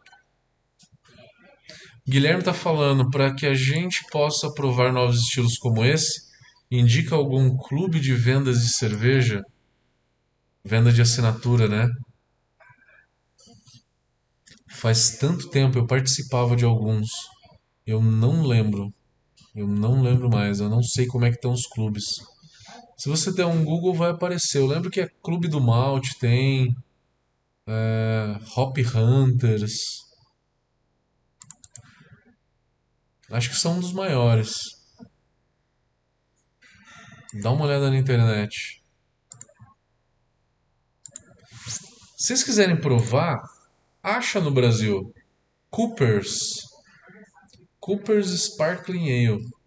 Guilherme 2.07 2.43
tá 2.43 2.53
falando, 2.53 3.09
para 3.11 3.35
que 3.35 3.47
a 3.47 3.55
gente 3.55 4.05
possa 4.11 4.53
provar 4.53 4.93
novos 4.93 5.19
estilos 5.19 5.57
como 5.59 5.85
esse, 5.85 6.23
indica 6.71 7.15
algum 7.15 7.57
clube 7.57 8.01
de 8.01 8.15
vendas 8.15 8.61
de 8.61 8.69
cerveja? 8.71 9.43
Venda 10.65 10.93
de 10.93 11.01
assinatura, 11.01 11.69
né? 11.69 11.89
Faz 14.71 15.17
tanto 15.19 15.49
tempo 15.51 15.79
eu 15.79 15.87
participava 15.87 16.55
de 16.55 16.65
alguns. 16.65 17.09
Eu 17.87 18.03
não 18.03 18.47
lembro. 18.47 18.93
Eu 19.55 19.67
não 19.67 20.03
lembro 20.03 20.29
mais. 20.29 20.61
Eu 20.61 20.69
não 20.69 20.83
sei 20.83 21.07
como 21.07 21.25
é 21.25 21.31
que 21.31 21.37
estão 21.37 21.53
os 21.53 21.67
clubes. 21.67 22.05
Se 22.99 23.09
você 23.09 23.33
der 23.33 23.47
um 23.47 23.65
Google, 23.65 23.95
vai 23.95 24.11
aparecer. 24.11 24.59
Eu 24.59 24.67
lembro 24.67 24.91
que 24.91 25.01
é 25.01 25.09
Clube 25.23 25.47
do 25.47 25.61
Malte, 25.61 26.19
tem 26.19 26.75
é, 27.65 28.37
Hop 28.57 28.77
Hunters. 28.79 30.03
Acho 33.31 33.51
que 33.51 33.57
são 33.57 33.77
um 33.77 33.81
dos 33.81 33.93
maiores. 33.93 34.53
Dá 37.41 37.53
uma 37.53 37.67
olhada 37.67 37.89
na 37.89 37.99
internet. 37.99 38.83
Se 42.17 42.27
vocês 42.27 42.43
quiserem 42.43 42.81
provar, 42.81 43.41
acha 44.03 44.41
no 44.41 44.51
Brasil. 44.51 45.15
Coopers. 45.71 46.65
Coopers 47.79 48.31
Sparkling 48.31 49.09
Ale. 49.09 49.58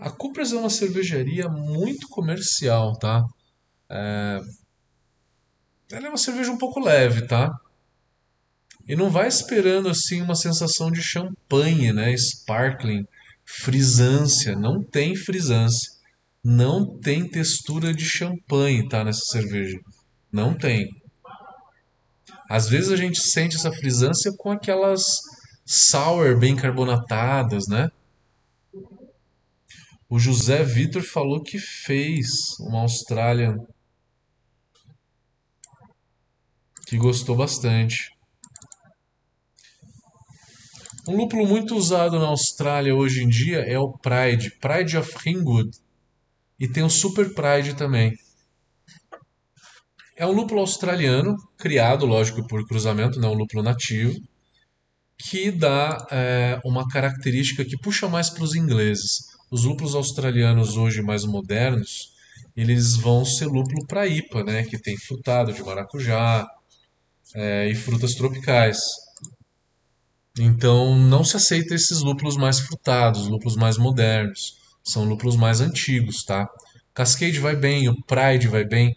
A 0.00 0.10
Coopers 0.10 0.52
é 0.52 0.56
uma 0.56 0.70
cervejaria 0.70 1.48
muito 1.48 2.08
comercial, 2.08 2.98
tá? 2.98 3.22
Ela 5.90 6.06
é 6.06 6.08
uma 6.08 6.18
cerveja 6.18 6.50
um 6.50 6.58
pouco 6.58 6.80
leve, 6.80 7.26
tá? 7.26 7.50
E 8.88 8.94
não 8.94 9.10
vai 9.10 9.26
esperando 9.26 9.88
assim 9.88 10.22
uma 10.22 10.34
sensação 10.34 10.90
de 10.90 11.02
champanhe, 11.02 11.92
né? 11.92 12.14
Sparkling, 12.14 13.04
frisância. 13.44 14.54
Não 14.54 14.82
tem 14.82 15.16
frisância. 15.16 15.90
Não 16.44 16.98
tem 17.00 17.28
textura 17.28 17.92
de 17.92 18.04
champanhe, 18.04 18.88
tá? 18.88 19.02
Nessa 19.02 19.24
cerveja. 19.24 19.78
Não 20.30 20.54
tem. 20.54 20.88
Às 22.48 22.68
vezes 22.68 22.92
a 22.92 22.96
gente 22.96 23.20
sente 23.20 23.56
essa 23.56 23.72
frisância 23.72 24.32
com 24.36 24.52
aquelas 24.52 25.02
sour 25.64 26.38
bem 26.38 26.54
carbonatadas, 26.54 27.64
né? 27.68 27.88
O 30.08 30.18
José 30.20 30.62
Vitor 30.62 31.02
falou 31.02 31.42
que 31.42 31.58
fez 31.58 32.28
uma 32.60 32.82
Australian 32.82 33.56
que 36.86 36.96
gostou 36.96 37.36
bastante. 37.36 38.10
Um 41.08 41.16
lúpulo 41.16 41.46
muito 41.46 41.74
usado 41.74 42.18
na 42.20 42.26
Austrália 42.26 42.94
hoje 42.94 43.24
em 43.24 43.28
dia 43.28 43.58
é 43.58 43.78
o 43.78 43.92
Pride, 43.98 44.50
Pride 44.60 44.96
of 44.96 45.12
Ringwood. 45.24 45.70
E 46.58 46.68
tem 46.68 46.84
o 46.84 46.90
Super 46.90 47.34
Pride 47.34 47.74
também. 47.74 48.12
É 50.16 50.24
um 50.24 50.32
lúpulo 50.32 50.60
australiano, 50.60 51.36
criado, 51.58 52.06
lógico, 52.06 52.46
por 52.46 52.66
cruzamento, 52.66 53.20
não 53.20 53.32
um 53.32 53.36
lúpulo 53.36 53.62
nativo, 53.62 54.14
que 55.18 55.50
dá 55.50 55.98
é, 56.10 56.58
uma 56.64 56.88
característica 56.88 57.64
que 57.64 57.76
puxa 57.76 58.08
mais 58.08 58.30
para 58.30 58.44
os 58.44 58.54
ingleses. 58.54 59.35
Os 59.50 59.64
lúpulos 59.64 59.94
australianos 59.94 60.76
hoje 60.76 61.02
mais 61.02 61.24
modernos, 61.24 62.12
eles 62.56 62.96
vão 62.96 63.24
ser 63.24 63.46
lúpulo 63.46 63.86
para 63.86 64.06
IPA, 64.06 64.44
né? 64.44 64.64
Que 64.64 64.78
tem 64.78 64.96
frutado 64.96 65.52
de 65.52 65.62
maracujá 65.62 66.46
é, 67.34 67.68
e 67.68 67.74
frutas 67.74 68.14
tropicais. 68.14 68.78
Então 70.38 70.98
não 70.98 71.24
se 71.24 71.36
aceita 71.36 71.74
esses 71.74 72.00
lúpulos 72.00 72.36
mais 72.36 72.58
frutados, 72.60 73.28
lúpulos 73.28 73.56
mais 73.56 73.78
modernos. 73.78 74.56
São 74.82 75.04
lúpulos 75.04 75.36
mais 75.36 75.60
antigos, 75.60 76.24
tá? 76.24 76.48
Cascade 76.94 77.38
vai 77.38 77.56
bem, 77.56 77.88
o 77.88 78.02
Pride 78.04 78.48
vai 78.48 78.64
bem. 78.64 78.96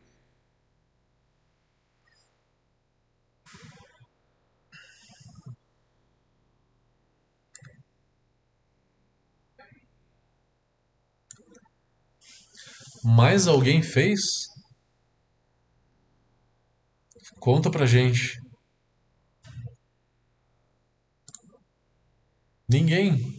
Mais 13.04 13.48
alguém 13.48 13.82
fez? 13.82 14.50
Conta 17.40 17.70
pra 17.72 17.86
gente. 17.86 18.42
Ninguém. 22.68 23.39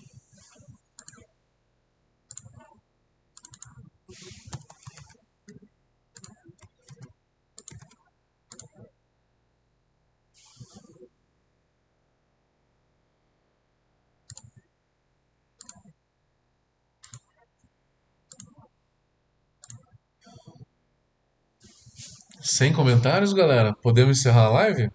Sem 22.51 22.73
comentários, 22.73 23.33
galera? 23.33 23.73
Podemos 23.81 24.19
encerrar 24.19 24.47
a 24.47 24.51
live? 24.51 24.91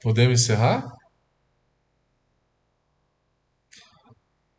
Podemos 0.00 0.40
encerrar? 0.40 0.88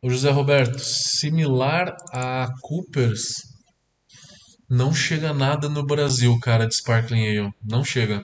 O 0.00 0.08
José 0.08 0.30
Roberto, 0.30 0.78
similar 0.78 1.96
a 2.12 2.46
Coopers, 2.62 3.42
não 4.70 4.94
chega 4.94 5.34
nada 5.34 5.68
no 5.68 5.84
Brasil, 5.84 6.38
cara, 6.38 6.68
de 6.68 6.76
Sparkling 6.76 7.26
Ale. 7.26 7.52
Não 7.60 7.82
chega. 7.82 8.22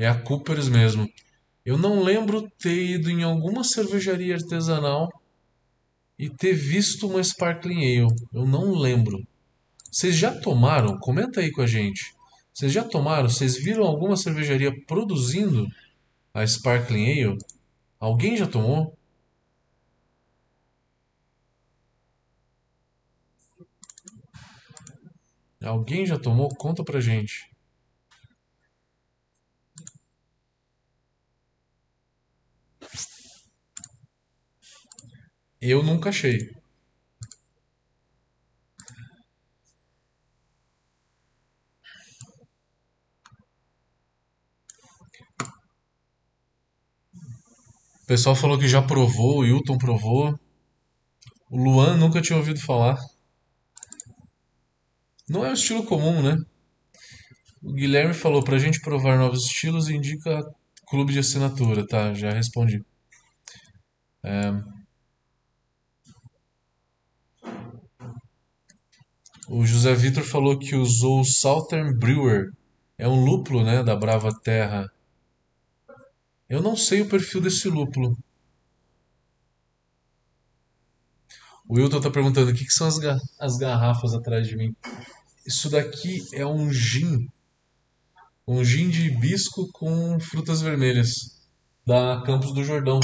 É 0.00 0.08
a 0.08 0.18
Coopers 0.18 0.66
mesmo. 0.66 1.06
Eu 1.62 1.76
não 1.76 2.02
lembro 2.02 2.50
ter 2.58 2.74
ido 2.74 3.10
em 3.10 3.22
alguma 3.22 3.62
cervejaria 3.62 4.34
artesanal 4.34 5.10
e 6.18 6.30
ter 6.30 6.54
visto 6.54 7.06
uma 7.06 7.22
Sparkling 7.22 7.84
Ale. 7.84 8.06
Eu 8.32 8.46
não 8.46 8.72
lembro. 8.72 9.22
Vocês 9.92 10.16
já 10.16 10.34
tomaram? 10.40 10.98
Comenta 10.98 11.40
aí 11.40 11.50
com 11.52 11.60
a 11.60 11.66
gente. 11.66 12.14
Vocês 12.50 12.72
já 12.72 12.82
tomaram? 12.82 13.28
Vocês 13.28 13.62
viram 13.62 13.84
alguma 13.84 14.16
cervejaria 14.16 14.72
produzindo 14.86 15.66
a 16.32 16.46
Sparkling 16.46 17.24
Ale? 17.24 17.38
Alguém 18.00 18.38
já 18.38 18.46
tomou? 18.46 18.96
Alguém 25.62 26.06
já 26.06 26.18
tomou? 26.18 26.48
Conta 26.56 26.82
pra 26.82 27.00
gente. 27.00 27.49
Eu 35.60 35.82
nunca 35.82 36.08
achei. 36.08 36.38
O 48.02 48.06
pessoal 48.06 48.34
falou 48.34 48.58
que 48.58 48.66
já 48.66 48.82
provou, 48.82 49.38
o 49.38 49.46
Hilton 49.46 49.78
provou. 49.78 50.38
O 51.50 51.56
Luan 51.56 51.96
nunca 51.96 52.22
tinha 52.22 52.38
ouvido 52.38 52.60
falar. 52.60 52.96
Não 55.28 55.44
é 55.44 55.50
um 55.50 55.54
estilo 55.54 55.84
comum, 55.84 56.22
né? 56.22 56.36
O 57.62 57.72
Guilherme 57.72 58.14
falou 58.14 58.42
pra 58.42 58.58
gente 58.58 58.80
provar 58.80 59.18
novos 59.18 59.44
estilos 59.44 59.88
indica 59.88 60.42
clube 60.88 61.12
de 61.12 61.18
assinatura, 61.20 61.86
tá? 61.86 62.14
Já 62.14 62.32
respondi. 62.32 62.82
O 69.52 69.66
José 69.66 69.92
Vitor 69.96 70.22
falou 70.22 70.56
que 70.56 70.76
usou 70.76 71.22
o 71.22 71.24
Southern 71.24 71.92
Brewer. 71.98 72.52
É 72.96 73.08
um 73.08 73.24
lúpulo, 73.24 73.64
né, 73.64 73.82
da 73.82 73.96
Brava 73.96 74.30
Terra. 74.32 74.88
Eu 76.48 76.62
não 76.62 76.76
sei 76.76 77.00
o 77.02 77.08
perfil 77.08 77.40
desse 77.40 77.68
lúpulo. 77.68 78.16
O 81.66 81.74
Wilton 81.74 82.00
tá 82.00 82.10
perguntando 82.12 82.52
o 82.52 82.54
que 82.54 82.64
que 82.64 82.72
são 82.72 82.86
as, 82.86 82.98
ga- 82.98 83.18
as 83.40 83.56
garrafas 83.56 84.14
atrás 84.14 84.46
de 84.46 84.56
mim. 84.56 84.72
Isso 85.44 85.68
daqui 85.68 86.24
é 86.32 86.46
um 86.46 86.72
gin, 86.72 87.28
um 88.46 88.64
gin 88.64 88.88
de 88.88 89.08
hibisco 89.08 89.68
com 89.72 90.20
frutas 90.20 90.60
vermelhas 90.60 91.40
da 91.84 92.22
Campos 92.24 92.54
do 92.54 92.62
Jordão, 92.62 93.00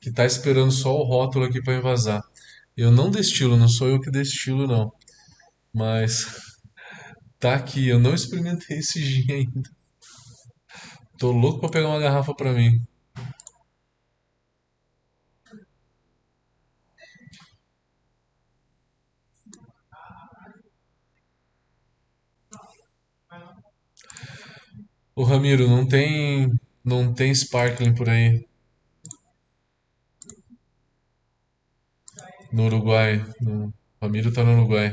que 0.00 0.10
tá 0.10 0.24
esperando 0.24 0.72
só 0.72 0.94
o 0.96 1.04
rótulo 1.04 1.44
aqui 1.44 1.62
para 1.62 1.76
invasar. 1.76 2.22
Eu 2.74 2.90
não 2.90 3.10
destilo, 3.10 3.58
não 3.58 3.68
sou 3.68 3.86
eu 3.86 4.00
que 4.00 4.10
destilo 4.10 4.66
não, 4.66 4.90
mas 5.72 6.24
tá 7.38 7.54
aqui, 7.54 7.88
eu 7.88 7.98
não 7.98 8.14
experimentei 8.14 8.78
esse 8.78 9.00
gin 9.02 9.32
ainda. 9.32 9.70
Tô 11.18 11.30
louco 11.32 11.60
pra 11.60 11.68
pegar 11.70 11.88
uma 11.88 12.00
garrafa 12.00 12.34
pra 12.34 12.52
mim. 12.52 12.82
Ô 25.14 25.22
Ramiro, 25.22 25.68
não 25.68 25.86
tem, 25.86 26.50
não 26.84 27.12
tem 27.12 27.32
sparkling 27.34 27.94
por 27.94 28.08
aí 28.08 28.44
no 32.52 32.64
Uruguai. 32.66 33.24
No, 33.40 33.72
Ramiro 34.00 34.32
tá 34.32 34.44
no 34.44 34.52
Uruguai. 34.52 34.92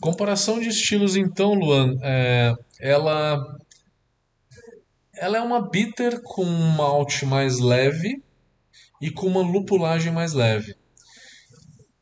Comparação 0.00 0.60
de 0.60 0.68
estilos 0.68 1.16
então, 1.16 1.54
Luan, 1.54 1.94
é, 2.02 2.54
ela 2.80 3.38
ela 5.14 5.38
é 5.38 5.40
uma 5.40 5.70
bitter 5.70 6.20
com 6.22 6.44
um 6.44 6.70
malte 6.76 7.24
mais 7.24 7.58
leve 7.58 8.22
e 9.00 9.10
com 9.10 9.26
uma 9.26 9.40
lupulagem 9.40 10.12
mais 10.12 10.34
leve. 10.34 10.76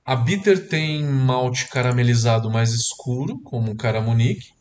A 0.04 0.16
bitter 0.16 0.68
tem 0.68 1.04
malte 1.04 1.68
caramelizado 1.68 2.50
mais 2.50 2.72
escuro, 2.72 3.40
como 3.42 3.72
o 3.72 3.76
Caramunique, 3.76 4.52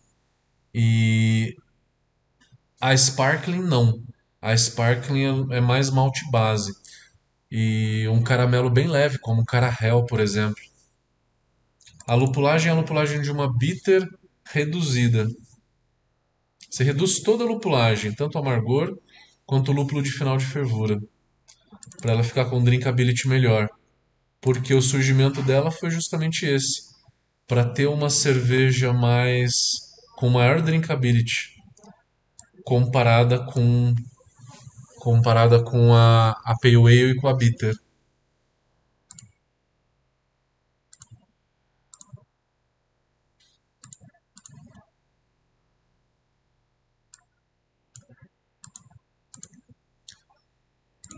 e 0.73 1.55
a 2.79 2.95
Sparkling 2.95 3.63
não. 3.63 4.01
A 4.41 4.55
Sparkling 4.55 5.51
é 5.51 5.57
é 5.57 5.61
mais 5.61 5.89
malte 5.89 6.29
base 6.31 6.73
e 7.51 8.07
um 8.07 8.23
caramelo 8.23 8.69
bem 8.69 8.87
leve, 8.87 9.19
como 9.19 9.41
o 9.41 9.45
Carahel, 9.45 10.05
por 10.05 10.19
exemplo. 10.19 10.61
A 12.07 12.15
lupulagem 12.15 12.69
é 12.69 12.71
a 12.71 12.75
lupulagem 12.75 13.21
de 13.21 13.31
uma 13.31 13.51
bitter 13.51 14.07
reduzida. 14.45 15.25
Você 16.69 16.83
reduz 16.83 17.21
toda 17.21 17.43
a 17.43 17.47
lupulagem, 17.47 18.13
tanto 18.13 18.35
o 18.35 18.41
amargor 18.41 18.97
quanto 19.45 19.71
o 19.71 19.73
lúpulo 19.73 20.01
de 20.01 20.11
final 20.11 20.37
de 20.37 20.45
fervura, 20.45 20.99
para 22.01 22.13
ela 22.13 22.23
ficar 22.23 22.45
com 22.45 22.57
um 22.57 22.63
drinkability 22.63 23.27
melhor. 23.27 23.69
Porque 24.41 24.73
o 24.73 24.81
surgimento 24.81 25.41
dela 25.41 25.71
foi 25.71 25.89
justamente 25.89 26.45
esse, 26.45 26.93
para 27.47 27.63
ter 27.63 27.87
uma 27.87 28.09
cerveja 28.09 28.91
mais 28.91 29.53
com 30.17 30.29
maior 30.29 30.61
drinkability 30.61 31.53
comparada 32.65 33.45
com 33.45 33.93
comparada 34.99 35.61
com 35.61 35.93
a, 35.93 36.31
a 36.31 36.55
Pale 36.61 36.77
Ale 36.77 37.11
e 37.11 37.15
com 37.15 37.27
a 37.27 37.35
Bitter. 37.35 37.75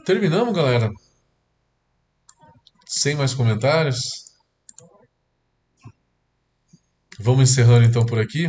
Terminamos, 0.05 0.53
galera? 0.53 0.91
Sem 2.85 3.15
mais 3.15 3.33
comentários? 3.33 3.97
Vamos 7.19 7.49
encerrando 7.49 7.85
então 7.85 8.05
por 8.05 8.19
aqui? 8.19 8.47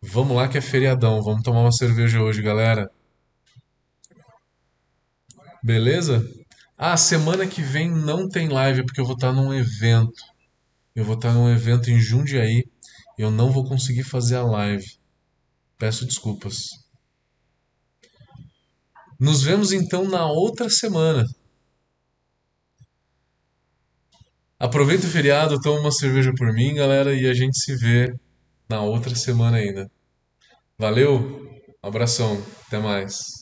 Vamos 0.00 0.34
lá 0.34 0.48
que 0.48 0.56
é 0.56 0.62
feriadão, 0.62 1.22
vamos 1.22 1.42
tomar 1.42 1.60
uma 1.60 1.72
cerveja 1.72 2.22
hoje, 2.22 2.40
galera. 2.40 2.90
Beleza? 5.62 6.26
Ah, 6.78 6.96
semana 6.96 7.46
que 7.46 7.60
vem 7.60 7.90
não 7.90 8.26
tem 8.26 8.48
live 8.48 8.86
porque 8.86 9.00
eu 9.02 9.04
vou 9.04 9.14
estar 9.14 9.30
num 9.30 9.52
evento. 9.52 10.24
Eu 10.94 11.04
vou 11.04 11.16
estar 11.16 11.34
num 11.34 11.50
evento 11.50 11.90
em 11.90 12.00
Jundiaí 12.00 12.64
e 13.18 13.22
eu 13.22 13.30
não 13.30 13.52
vou 13.52 13.64
conseguir 13.64 14.04
fazer 14.04 14.36
a 14.36 14.42
live. 14.42 14.86
Peço 15.76 16.06
desculpas. 16.06 16.81
Nos 19.22 19.44
vemos 19.44 19.70
então 19.70 20.02
na 20.04 20.26
outra 20.26 20.68
semana. 20.68 21.24
Aproveita 24.58 25.06
o 25.06 25.08
feriado, 25.08 25.60
toma 25.60 25.78
uma 25.78 25.92
cerveja 25.92 26.32
por 26.36 26.52
mim, 26.52 26.74
galera, 26.74 27.14
e 27.14 27.28
a 27.28 27.32
gente 27.32 27.56
se 27.56 27.76
vê 27.76 28.12
na 28.68 28.82
outra 28.82 29.14
semana 29.14 29.58
ainda. 29.58 29.88
Valeu, 30.76 31.48
abração, 31.80 32.44
até 32.66 32.80
mais. 32.80 33.41